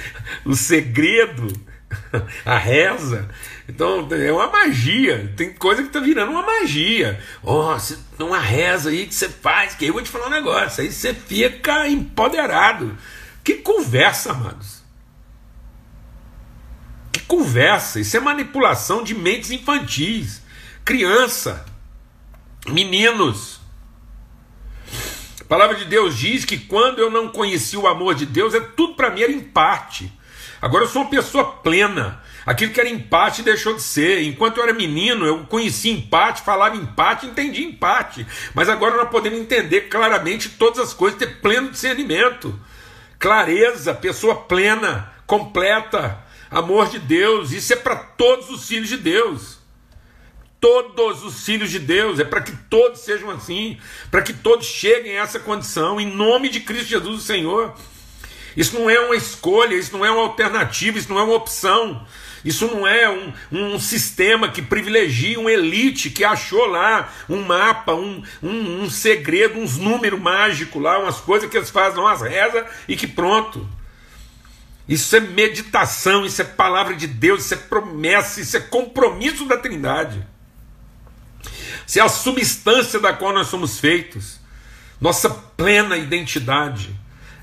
o 0.45 0.55
segredo, 0.55 1.53
a 2.45 2.57
reza, 2.57 3.29
então 3.69 4.09
é 4.13 4.33
uma 4.33 4.49
magia, 4.49 5.33
tem 5.37 5.53
coisa 5.53 5.83
que 5.83 5.89
está 5.89 6.01
virando 6.01 6.33
uma 6.33 6.43
magia. 6.43 7.21
Ó, 7.43 7.77
oh, 7.77 8.25
uma 8.25 8.39
reza 8.39 8.91
aí 8.91 9.07
que 9.07 9.15
você 9.15 9.29
faz, 9.29 9.75
que 9.75 9.87
eu 9.87 9.93
vou 9.93 10.03
te 10.03 10.11
falar 10.11 10.27
um 10.27 10.31
negócio, 10.31 10.83
aí 10.83 10.93
você 10.93 11.13
fica 11.13 11.89
empoderado. 11.89 12.97
Que 13.43 13.55
conversa, 13.55 14.33
amados. 14.33 14.83
Que 17.13 17.21
conversa, 17.21 17.99
isso 17.99 18.17
é 18.17 18.21
manipulação 18.21 19.03
de 19.03 19.15
mentes 19.15 19.51
infantis, 19.51 20.43
criança, 20.85 21.65
meninos. 22.69 23.61
A 25.41 25.45
palavra 25.45 25.77
de 25.77 25.87
Deus 25.87 26.17
diz 26.17 26.45
que 26.45 26.57
quando 26.57 27.01
eu 27.01 27.11
não 27.11 27.29
conheci 27.29 27.77
o 27.77 27.89
amor 27.89 28.15
de 28.15 28.27
Deus, 28.27 28.55
é 28.55 28.61
tudo 28.61 28.95
para 28.95 29.11
mim 29.11 29.23
era 29.23 29.33
em 29.33 29.41
parte. 29.41 30.13
Agora 30.61 30.85
eu 30.85 30.89
sou 30.89 31.03
uma 31.03 31.11
pessoa 31.11 31.45
plena. 31.45 32.23
Aquilo 32.45 32.73
que 32.73 32.81
era 32.81 32.89
empate 32.89 33.43
deixou 33.43 33.75
de 33.75 33.83
ser. 33.83 34.23
Enquanto 34.23 34.59
eu 34.59 34.65
era 34.65 34.73
menino, 34.73 35.25
eu 35.25 35.45
conhecia 35.45 35.93
empate, 35.93 36.43
falava 36.43 36.77
empate, 36.77 37.27
entendia 37.27 37.67
empate. 37.67 38.27
Mas 38.55 38.69
agora 38.69 38.97
nós 38.97 39.09
podemos 39.09 39.39
entender 39.39 39.83
claramente 39.83 40.51
todas 40.51 40.79
as 40.79 40.93
coisas, 40.93 41.19
ter 41.19 41.41
pleno 41.41 41.71
discernimento, 41.71 42.59
clareza, 43.19 43.95
pessoa 43.95 44.35
plena, 44.35 45.13
completa, 45.27 46.19
amor 46.51 46.89
de 46.89 46.99
Deus. 46.99 47.53
Isso 47.53 47.73
é 47.73 47.77
para 47.77 47.97
todos 47.97 48.51
os 48.51 48.67
filhos 48.67 48.89
de 48.89 48.97
Deus. 48.97 49.59
Todos 50.61 51.25
os 51.25 51.43
filhos 51.43 51.71
de 51.71 51.79
Deus, 51.79 52.19
é 52.19 52.25
para 52.25 52.43
que 52.43 52.55
todos 52.69 53.01
sejam 53.01 53.31
assim, 53.31 53.79
para 54.11 54.21
que 54.21 54.35
todos 54.35 54.67
cheguem 54.67 55.19
a 55.19 55.23
essa 55.23 55.41
condição, 55.41 55.99
em 55.99 56.05
nome 56.05 56.51
de 56.51 56.61
Cristo 56.61 56.89
Jesus, 56.89 57.23
o 57.23 57.25
Senhor. 57.25 57.75
Isso 58.57 58.79
não 58.79 58.89
é 58.91 58.99
uma 59.01 59.17
escolha, 59.17 59.75
isso 59.75 59.93
não 59.93 60.05
é 60.05 60.11
uma 60.11 60.23
alternativa, 60.23 60.99
isso 60.99 61.09
não 61.09 61.19
é 61.19 61.23
uma 61.23 61.35
opção. 61.35 62.07
Isso 62.45 62.67
não 62.67 62.87
é 62.87 63.09
um, 63.11 63.33
um 63.53 63.79
sistema 63.79 64.49
que 64.49 64.63
privilegia 64.63 65.39
uma 65.39 65.53
elite 65.53 66.09
que 66.09 66.25
achou 66.25 66.65
lá 66.67 67.13
um 67.29 67.43
mapa, 67.43 67.95
um, 67.95 68.23
um, 68.43 68.83
um 68.83 68.91
segredo, 68.91 69.59
uns 69.59 69.77
números 69.77 70.19
mágicos 70.19 70.83
lá, 70.83 70.99
umas 70.99 71.21
coisas 71.21 71.51
que 71.51 71.57
eles 71.57 71.71
fazem, 71.71 72.01
umas 72.01 72.23
rezas 72.23 72.65
e 72.89 72.97
que 72.97 73.07
pronto. 73.07 73.69
Isso 74.89 75.15
é 75.15 75.21
meditação, 75.21 76.25
isso 76.25 76.41
é 76.41 76.45
palavra 76.45 76.97
de 76.97 77.07
Deus, 77.07 77.45
isso 77.45 77.55
é 77.55 77.59
promessa, 77.59 78.41
isso 78.41 78.57
é 78.57 78.61
compromisso 78.61 79.45
da 79.45 79.57
Trindade. 79.57 80.27
Isso 81.87 81.99
é 81.99 82.03
a 82.03 82.09
substância 82.09 82.99
da 82.99 83.13
qual 83.13 83.33
nós 83.33 83.49
somos 83.49 83.79
feitos, 83.79 84.41
nossa 85.01 85.29
plena 85.31 85.97
identidade. 85.97 86.91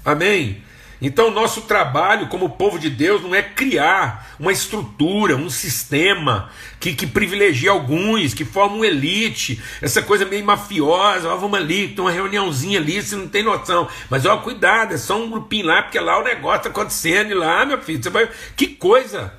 Amém? 0.03 0.63
Então, 0.99 1.29
nosso 1.29 1.61
trabalho 1.61 2.27
como 2.27 2.49
povo 2.49 2.79
de 2.79 2.89
Deus 2.89 3.21
não 3.21 3.35
é 3.35 3.43
criar 3.43 4.35
uma 4.39 4.51
estrutura, 4.51 5.35
um 5.35 5.49
sistema 5.49 6.49
que, 6.79 6.95
que 6.95 7.05
privilegia 7.05 7.69
alguns, 7.69 8.33
que 8.33 8.43
forma 8.43 8.77
uma 8.77 8.87
elite, 8.87 9.61
essa 9.79 10.01
coisa 10.01 10.25
meio 10.25 10.43
mafiosa. 10.43 11.29
Ó, 11.29 11.37
vamos 11.37 11.59
ali, 11.59 11.89
tem 11.89 12.03
uma 12.03 12.11
reuniãozinha 12.11 12.79
ali, 12.79 13.01
você 13.01 13.15
não 13.15 13.27
tem 13.27 13.43
noção. 13.43 13.87
Mas, 14.09 14.25
ó, 14.25 14.37
cuidado, 14.37 14.95
é 14.95 14.97
só 14.97 15.21
um 15.21 15.29
grupinho 15.29 15.67
lá, 15.67 15.83
porque 15.83 15.99
lá 15.99 16.19
o 16.19 16.23
negócio 16.23 16.57
está 16.57 16.69
acontecendo, 16.69 17.29
e 17.29 17.35
lá, 17.35 17.63
meu 17.63 17.79
filho, 17.79 18.01
você 18.01 18.09
vai. 18.09 18.27
Que 18.55 18.67
coisa! 18.67 19.31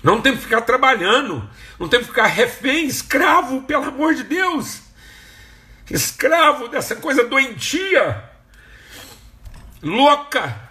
Não 0.00 0.20
tem 0.20 0.36
que 0.36 0.42
ficar 0.42 0.60
trabalhando, 0.60 1.48
não 1.80 1.88
tem 1.88 1.98
que 1.98 2.06
ficar 2.06 2.26
refém, 2.26 2.86
escravo, 2.86 3.62
pelo 3.62 3.86
amor 3.86 4.14
de 4.14 4.22
Deus, 4.22 4.82
escravo 5.90 6.68
dessa 6.68 6.94
coisa 6.94 7.24
doentia 7.24 8.35
louca 9.82 10.66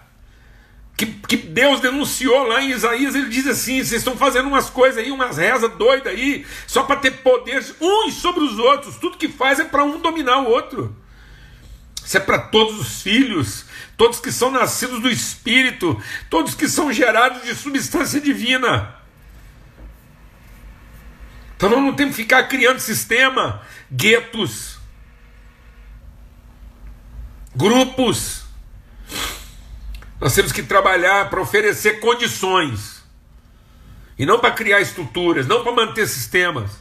que, 0.98 1.06
que 1.06 1.36
Deus 1.36 1.82
denunciou 1.82 2.48
lá 2.48 2.62
em 2.62 2.72
Isaías. 2.72 3.16
Ele 3.16 3.30
diz 3.30 3.46
assim: 3.48 3.78
vocês 3.78 3.94
estão 3.94 4.18
fazendo 4.18 4.48
umas 4.48 4.70
coisas 4.70 5.04
aí, 5.04 5.12
umas 5.12 5.38
rezas 5.38 5.72
doidas 5.74 6.14
aí, 6.14 6.46
só 6.66 6.84
para 6.84 6.98
ter 6.98 7.12
poder 7.12 7.64
uns 7.82 8.14
sobre 8.16 8.44
os 8.44 8.58
outros. 8.58 8.98
Tudo 8.98 9.18
que 9.18 9.28
faz 9.28 9.60
é 9.60 9.66
para 9.66 9.84
um 9.84 10.00
dominar 10.00 10.40
o 10.40 10.50
outro. 10.50 10.96
Isso 12.04 12.18
é 12.18 12.20
para 12.20 12.38
todos 12.38 12.80
os 12.80 13.02
filhos, 13.02 13.66
todos 13.98 14.20
que 14.20 14.32
são 14.32 14.52
nascidos 14.52 15.02
do 15.02 15.10
Espírito, 15.10 16.00
todos 16.30 16.54
que 16.54 16.70
são 16.70 16.94
gerados 16.94 17.44
de 17.44 17.56
substância 17.56 18.22
divina. 18.22 18.96
Então 21.58 21.70
nós 21.70 21.80
não 21.80 21.96
temos 21.96 22.16
que 22.16 22.22
ficar 22.22 22.44
criando 22.44 22.80
sistema, 22.80 23.62
guetos, 23.92 24.78
grupos. 27.56 28.45
Nós 30.20 30.34
temos 30.34 30.52
que 30.52 30.64
trabalhar 30.64 31.30
para 31.30 31.42
oferecer 31.42 32.00
condições. 32.00 33.04
E 34.18 34.26
não 34.26 34.40
para 34.40 34.52
criar 34.52 34.80
estruturas, 34.80 35.46
não 35.46 35.64
para 35.64 35.74
manter 35.74 36.08
sistemas, 36.08 36.72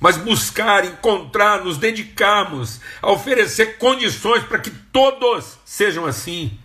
mas 0.00 0.16
buscar, 0.16 0.84
encontrar, 0.84 1.64
nos 1.64 1.76
dedicarmos 1.76 2.80
a 3.00 3.10
oferecer 3.10 3.78
condições 3.78 4.42
para 4.44 4.58
que 4.58 4.70
todos 4.70 5.58
sejam 5.64 6.04
assim. 6.04 6.58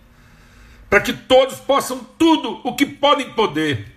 Para 0.90 1.02
que 1.02 1.14
todos 1.14 1.60
possam 1.60 2.04
tudo 2.18 2.60
o 2.64 2.76
que 2.76 2.86
podem 2.86 3.32
poder 3.34 3.94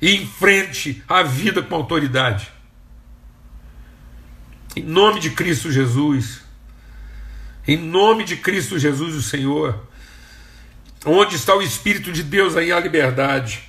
e 0.00 0.16
enfrente 0.16 1.02
a 1.08 1.22
vida 1.22 1.62
com 1.62 1.76
autoridade. 1.76 2.50
Em 4.74 4.82
nome 4.82 5.20
de 5.20 5.30
Cristo 5.30 5.70
Jesus. 5.70 6.42
Em 7.66 7.76
nome 7.76 8.24
de 8.24 8.36
Cristo 8.36 8.78
Jesus, 8.78 9.14
o 9.14 9.22
Senhor. 9.22 9.91
Onde 11.04 11.36
está 11.36 11.54
o 11.54 11.62
Espírito 11.62 12.12
de 12.12 12.22
Deus, 12.22 12.56
aí 12.56 12.70
a 12.70 12.78
liberdade. 12.78 13.68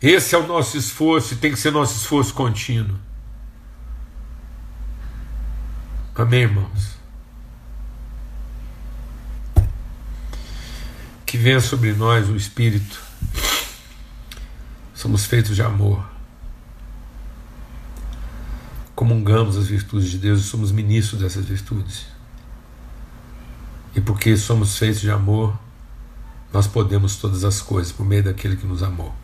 Esse 0.00 0.34
é 0.34 0.38
o 0.38 0.46
nosso 0.46 0.76
esforço 0.76 1.34
e 1.34 1.36
tem 1.36 1.52
que 1.52 1.58
ser 1.58 1.70
nosso 1.70 1.96
esforço 1.96 2.34
contínuo. 2.34 2.98
Amém, 6.14 6.42
irmãos? 6.42 6.96
Que 11.24 11.38
venha 11.38 11.60
sobre 11.60 11.92
nós 11.92 12.28
o 12.28 12.36
Espírito. 12.36 13.00
Somos 14.92 15.24
feitos 15.24 15.56
de 15.56 15.62
amor. 15.62 16.04
Comungamos 18.94 19.56
as 19.56 19.68
virtudes 19.68 20.10
de 20.10 20.18
Deus 20.18 20.40
e 20.40 20.44
somos 20.44 20.70
ministros 20.70 21.22
dessas 21.22 21.46
virtudes. 21.46 22.11
E 23.94 24.00
porque 24.00 24.36
somos 24.36 24.78
feitos 24.78 25.00
de 25.00 25.10
amor, 25.10 25.56
nós 26.52 26.66
podemos 26.66 27.16
todas 27.16 27.44
as 27.44 27.60
coisas 27.60 27.92
por 27.92 28.04
meio 28.04 28.22
daquele 28.22 28.56
que 28.56 28.66
nos 28.66 28.82
amou. 28.82 29.14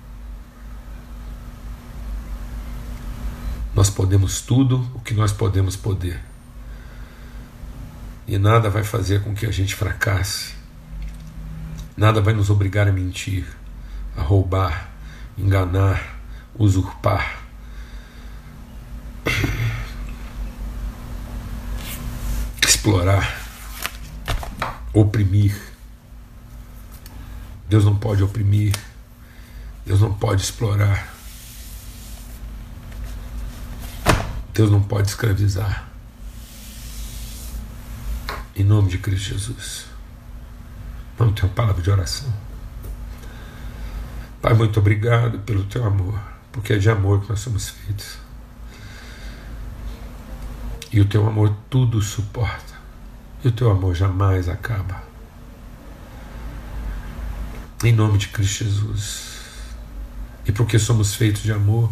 Nós 3.74 3.90
podemos 3.90 4.40
tudo 4.40 4.84
o 4.94 5.00
que 5.00 5.14
nós 5.14 5.32
podemos 5.32 5.76
poder. 5.76 6.20
E 8.26 8.36
nada 8.36 8.68
vai 8.68 8.82
fazer 8.82 9.22
com 9.22 9.34
que 9.34 9.46
a 9.46 9.50
gente 9.50 9.74
fracasse. 9.74 10.54
Nada 11.96 12.20
vai 12.20 12.34
nos 12.34 12.50
obrigar 12.50 12.86
a 12.88 12.92
mentir, 12.92 13.46
a 14.16 14.22
roubar, 14.22 14.90
enganar, 15.36 16.18
usurpar. 16.58 17.42
Explorar, 22.62 23.47
oprimir. 24.92 25.56
Deus 27.68 27.84
não 27.84 27.96
pode 27.96 28.22
oprimir, 28.22 28.74
Deus 29.84 30.00
não 30.00 30.12
pode 30.12 30.42
explorar. 30.42 31.14
Deus 34.54 34.70
não 34.70 34.82
pode 34.82 35.08
escravizar. 35.08 35.88
Em 38.56 38.64
nome 38.64 38.88
de 38.88 38.98
Cristo 38.98 39.34
Jesus. 39.34 39.86
Vamos 41.16 41.34
ter 41.34 41.46
uma 41.46 41.54
palavra 41.54 41.82
de 41.82 41.90
oração. 41.90 42.32
Pai, 44.40 44.54
muito 44.54 44.80
obrigado 44.80 45.38
pelo 45.40 45.64
teu 45.64 45.84
amor, 45.84 46.18
porque 46.50 46.72
é 46.72 46.78
de 46.78 46.88
amor 46.88 47.20
que 47.22 47.28
nós 47.28 47.40
somos 47.40 47.68
feitos. 47.68 48.18
E 50.92 51.00
o 51.00 51.04
teu 51.04 51.26
amor 51.26 51.54
tudo 51.68 52.00
suporta. 52.00 52.77
E 53.44 53.48
o 53.48 53.52
teu 53.52 53.70
amor 53.70 53.94
jamais 53.94 54.48
acaba. 54.48 55.02
Em 57.84 57.92
nome 57.92 58.18
de 58.18 58.28
Cristo 58.28 58.64
Jesus. 58.64 59.38
E 60.44 60.50
porque 60.50 60.78
somos 60.78 61.14
feitos 61.14 61.42
de 61.42 61.52
amor, 61.52 61.90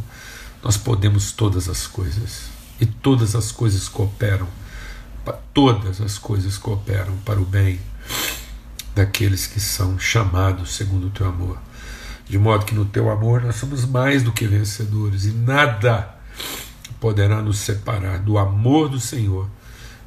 nós 0.62 0.76
podemos 0.76 1.30
todas 1.30 1.68
as 1.68 1.86
coisas 1.86 2.48
e 2.80 2.86
todas 2.86 3.36
as 3.36 3.52
coisas 3.52 3.88
cooperam, 3.88 4.48
todas 5.54 6.00
as 6.00 6.18
coisas 6.18 6.58
cooperam 6.58 7.16
para 7.18 7.40
o 7.40 7.44
bem 7.44 7.78
daqueles 8.94 9.46
que 9.46 9.60
são 9.60 9.98
chamados 9.98 10.74
segundo 10.74 11.06
o 11.06 11.10
teu 11.10 11.28
amor. 11.28 11.58
De 12.28 12.38
modo 12.38 12.64
que 12.64 12.74
no 12.74 12.84
teu 12.84 13.08
amor 13.08 13.42
nós 13.42 13.54
somos 13.54 13.84
mais 13.84 14.24
do 14.24 14.32
que 14.32 14.48
vencedores 14.48 15.24
e 15.26 15.30
nada 15.30 16.16
poderá 16.98 17.40
nos 17.40 17.58
separar 17.58 18.18
do 18.18 18.36
amor 18.36 18.88
do 18.88 18.98
Senhor 18.98 19.48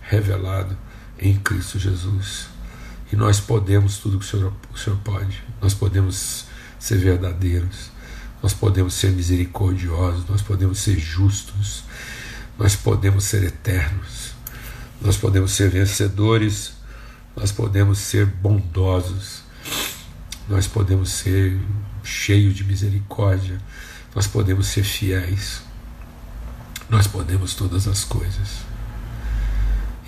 revelado 0.01 0.75
em 1.19 1.35
Cristo 1.35 1.79
Jesus. 1.79 2.47
E 3.11 3.15
nós 3.15 3.39
podemos 3.39 3.97
tudo 3.97 4.19
que 4.19 4.25
o 4.25 4.27
Senhor, 4.27 4.53
o 4.73 4.77
Senhor 4.77 4.97
pode. 5.03 5.43
Nós 5.61 5.73
podemos 5.73 6.45
ser 6.79 6.97
verdadeiros, 6.97 7.91
nós 8.41 8.53
podemos 8.53 8.93
ser 8.93 9.11
misericordiosos, 9.11 10.27
nós 10.29 10.41
podemos 10.41 10.79
ser 10.79 10.97
justos, 10.97 11.83
nós 12.57 12.75
podemos 12.75 13.23
ser 13.25 13.43
eternos, 13.43 14.33
nós 15.01 15.17
podemos 15.17 15.51
ser 15.51 15.69
vencedores, 15.69 16.73
nós 17.35 17.51
podemos 17.51 17.99
ser 17.99 18.25
bondosos, 18.25 19.43
nós 20.47 20.67
podemos 20.67 21.09
ser 21.09 21.59
cheios 22.03 22.55
de 22.55 22.63
misericórdia, 22.63 23.59
nós 24.15 24.27
podemos 24.27 24.67
ser 24.67 24.83
fiéis, 24.83 25.61
nós 26.89 27.07
podemos 27.07 27.53
todas 27.53 27.87
as 27.87 28.03
coisas. 28.03 28.68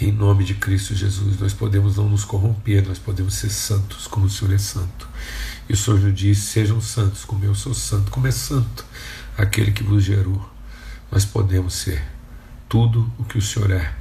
Em 0.02 0.12
nome 0.12 0.44
de 0.44 0.56
Cristo 0.56 0.96
Jesus, 0.96 1.40
nós 1.40 1.54
podemos 1.54 1.98
não 1.98 2.10
nos 2.10 2.26
corromper, 2.26 2.84
nós 2.88 2.98
podemos 2.98 3.36
ser 3.36 3.52
santos 3.52 4.08
como 4.08 4.26
o 4.26 4.30
Senhor 4.32 4.52
é 4.52 4.58
santo. 4.58 5.08
E 5.70 5.74
o 5.74 5.78
Senhor 5.78 6.12
diz: 6.12 6.40
sejam 6.40 6.82
santos 6.82 7.24
como 7.24 7.46
eu 7.46 7.54
sou 7.54 7.76
santo, 7.76 8.10
como 8.10 8.26
é 8.26 8.32
santo 8.32 8.84
aquele 9.38 9.72
que 9.72 9.84
vos 9.84 10.04
gerou. 10.04 10.44
Nós 11.12 11.24
podemos 11.24 11.76
ser 11.76 12.04
tudo 12.68 13.14
o 13.20 13.24
que 13.24 13.38
o 13.38 13.42
Senhor 13.44 13.70
é, 13.70 13.94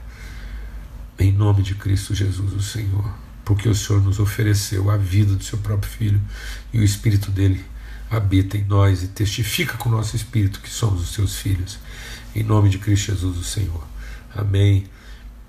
em 1.18 1.30
nome 1.30 1.62
de 1.62 1.74
Cristo 1.74 2.14
Jesus, 2.14 2.54
o 2.54 2.62
Senhor, 2.62 3.12
porque 3.44 3.68
o 3.68 3.74
Senhor 3.74 4.00
nos 4.02 4.18
ofereceu 4.18 4.90
a 4.90 4.96
vida 4.96 5.34
do 5.34 5.44
seu 5.44 5.58
próprio 5.58 5.92
Filho 5.92 6.20
e 6.72 6.80
o 6.80 6.82
Espírito 6.82 7.30
dele 7.30 7.62
habita 8.10 8.56
em 8.56 8.64
nós 8.64 9.02
e 9.02 9.08
testifica 9.08 9.76
com 9.76 9.90
o 9.90 9.92
nosso 9.92 10.16
Espírito 10.16 10.60
que 10.60 10.70
somos 10.70 11.02
os 11.02 11.10
seus 11.10 11.36
filhos, 11.36 11.78
em 12.34 12.42
nome 12.42 12.70
de 12.70 12.78
Cristo 12.78 13.12
Jesus, 13.12 13.36
o 13.36 13.44
Senhor. 13.44 13.86
Amém 14.34 14.86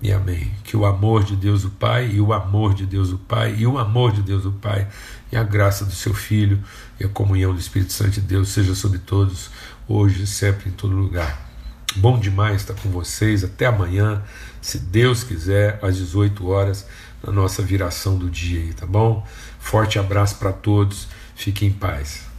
e 0.02 0.12
amém. 0.12 0.50
Que 0.64 0.76
o 0.76 0.84
amor 0.84 1.22
de 1.22 1.36
Deus 1.36 1.64
o 1.64 1.70
Pai 1.70 2.10
e 2.10 2.20
o 2.20 2.32
amor 2.32 2.74
de 2.74 2.84
Deus 2.84 3.10
o 3.10 3.18
Pai 3.18 3.54
e 3.56 3.66
o 3.66 3.78
amor 3.78 4.12
de 4.12 4.20
Deus 4.20 4.44
o 4.44 4.52
Pai 4.52 4.88
e 5.30 5.36
a 5.36 5.44
graça 5.44 5.84
do 5.84 5.92
seu 5.92 6.12
Filho 6.12 6.60
e 6.98 7.04
a 7.04 7.08
comunhão 7.08 7.54
do 7.54 7.60
Espírito 7.60 7.92
Santo 7.92 8.10
de 8.10 8.20
Deus 8.20 8.48
seja 8.48 8.74
sobre 8.74 8.98
todos, 8.98 9.50
hoje 9.86 10.26
sempre 10.26 10.68
em 10.68 10.72
todo 10.72 10.94
lugar. 10.94 11.50
Bom 11.96 12.18
demais 12.18 12.62
estar 12.62 12.74
com 12.74 12.88
vocês. 12.90 13.44
Até 13.44 13.66
amanhã, 13.66 14.22
se 14.60 14.78
Deus 14.78 15.22
quiser, 15.22 15.78
às 15.82 15.96
18 15.96 16.46
horas, 16.48 16.86
na 17.22 17.32
nossa 17.32 17.62
viração 17.62 18.18
do 18.18 18.28
dia 18.28 18.60
aí, 18.60 18.72
tá 18.72 18.86
bom? 18.86 19.26
Forte 19.58 19.98
abraço 19.98 20.36
para 20.36 20.52
todos. 20.52 21.06
Fiquem 21.36 21.68
em 21.68 21.72
paz. 21.72 22.31